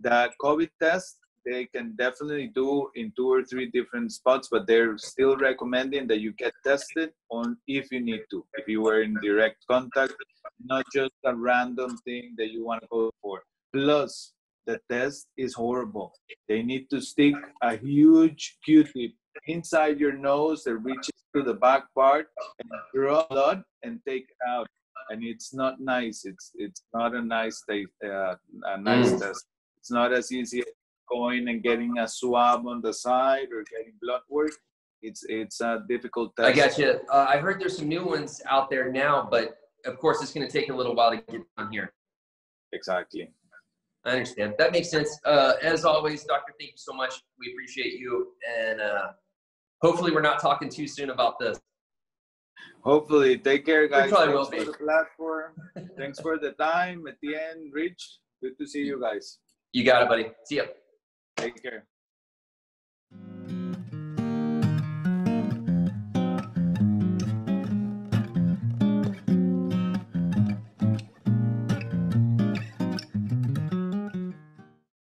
The 0.00 0.30
COVID 0.42 0.68
test 0.82 1.16
they 1.44 1.66
can 1.66 1.94
definitely 1.96 2.48
do 2.54 2.90
in 2.94 3.12
two 3.16 3.28
or 3.32 3.44
three 3.44 3.66
different 3.70 4.12
spots, 4.12 4.48
but 4.50 4.66
they're 4.66 4.96
still 4.98 5.36
recommending 5.36 6.06
that 6.08 6.20
you 6.20 6.32
get 6.32 6.52
tested 6.64 7.10
on 7.30 7.56
if 7.66 7.90
you 7.90 8.00
need 8.00 8.22
to, 8.30 8.44
if 8.54 8.68
you 8.68 8.82
were 8.82 9.02
in 9.02 9.14
direct 9.22 9.64
contact, 9.70 10.14
not 10.64 10.84
just 10.92 11.12
a 11.24 11.34
random 11.34 11.96
thing 12.04 12.34
that 12.36 12.50
you 12.50 12.64
want 12.64 12.82
to 12.82 12.88
go 12.90 13.10
for. 13.22 13.42
Plus, 13.72 14.32
the 14.66 14.78
test 14.90 15.26
is 15.36 15.54
horrible. 15.54 16.12
They 16.48 16.62
need 16.62 16.90
to 16.90 17.00
stick 17.00 17.34
a 17.62 17.76
huge 17.76 18.58
Q-tip 18.64 19.12
inside 19.46 19.98
your 19.98 20.12
nose 20.12 20.64
that 20.64 20.76
reaches 20.76 21.14
to 21.34 21.42
the 21.42 21.54
back 21.54 21.84
part 21.94 22.26
and 22.58 22.70
draw 22.94 23.26
blood 23.28 23.62
and 23.82 24.00
take 24.06 24.24
it 24.24 24.36
out. 24.48 24.66
And 25.08 25.24
it's 25.24 25.52
not 25.54 25.80
nice. 25.80 26.24
It's 26.24 26.52
it's 26.54 26.82
not 26.94 27.14
a 27.14 27.22
nice 27.22 27.64
uh, 27.68 28.34
a 28.64 28.76
nice 28.78 29.10
Mm. 29.12 29.20
test. 29.20 29.46
It's 29.78 29.90
not 29.90 30.12
as 30.12 30.30
easy 30.30 30.62
going 31.10 31.48
and 31.48 31.62
getting 31.62 31.98
a 31.98 32.08
swab 32.08 32.66
on 32.66 32.80
the 32.80 32.92
side 32.92 33.48
or 33.52 33.64
getting 33.64 33.94
blood 34.00 34.22
work. 34.28 34.52
It's 35.02 35.24
it's 35.28 35.60
a 35.60 35.84
difficult 35.88 36.36
test. 36.36 36.48
I 36.48 36.52
got 36.52 36.78
you. 36.78 37.00
Uh, 37.10 37.26
I 37.28 37.38
heard 37.38 37.60
there's 37.60 37.78
some 37.78 37.88
new 37.88 38.04
ones 38.04 38.42
out 38.48 38.68
there 38.70 38.92
now, 38.92 39.26
but 39.30 39.56
of 39.86 39.98
course 39.98 40.22
it's 40.22 40.32
going 40.32 40.46
to 40.46 40.52
take 40.52 40.68
a 40.68 40.74
little 40.74 40.94
while 40.94 41.10
to 41.10 41.16
get 41.16 41.40
on 41.56 41.72
here. 41.72 41.92
Exactly. 42.72 43.32
I 44.04 44.12
understand. 44.12 44.54
That 44.58 44.72
makes 44.72 44.90
sense. 44.90 45.18
Uh, 45.24 45.54
as 45.62 45.84
always, 45.84 46.24
Doctor, 46.24 46.54
thank 46.58 46.72
you 46.72 46.78
so 46.78 46.92
much. 46.92 47.22
We 47.38 47.52
appreciate 47.52 47.94
you, 47.98 48.28
and 48.58 48.80
uh, 48.80 49.08
hopefully 49.82 50.10
we're 50.12 50.22
not 50.22 50.40
talking 50.40 50.70
too 50.70 50.86
soon 50.86 51.10
about 51.10 51.38
this. 51.38 51.58
Hopefully, 52.82 53.36
take 53.36 53.66
care, 53.66 53.88
guys. 53.88 54.04
We 54.04 54.10
probably 54.10 54.34
Thanks 54.34 54.50
will 54.50 54.58
for 54.58 54.64
be. 54.64 54.78
the 54.78 54.84
platform. 54.84 55.52
Thanks 55.98 56.20
for 56.20 56.38
the 56.38 56.52
time. 56.52 57.06
At 57.06 57.16
the 57.22 57.34
end, 57.34 57.72
Rich. 57.72 58.18
Good 58.42 58.56
to 58.58 58.66
see 58.66 58.80
you 58.84 59.00
guys. 59.00 59.38
You 59.72 59.84
got 59.84 60.02
it, 60.02 60.08
buddy. 60.08 60.30
See 60.44 60.56
ya. 60.56 60.64
Take 61.40 61.62
care. 61.62 61.86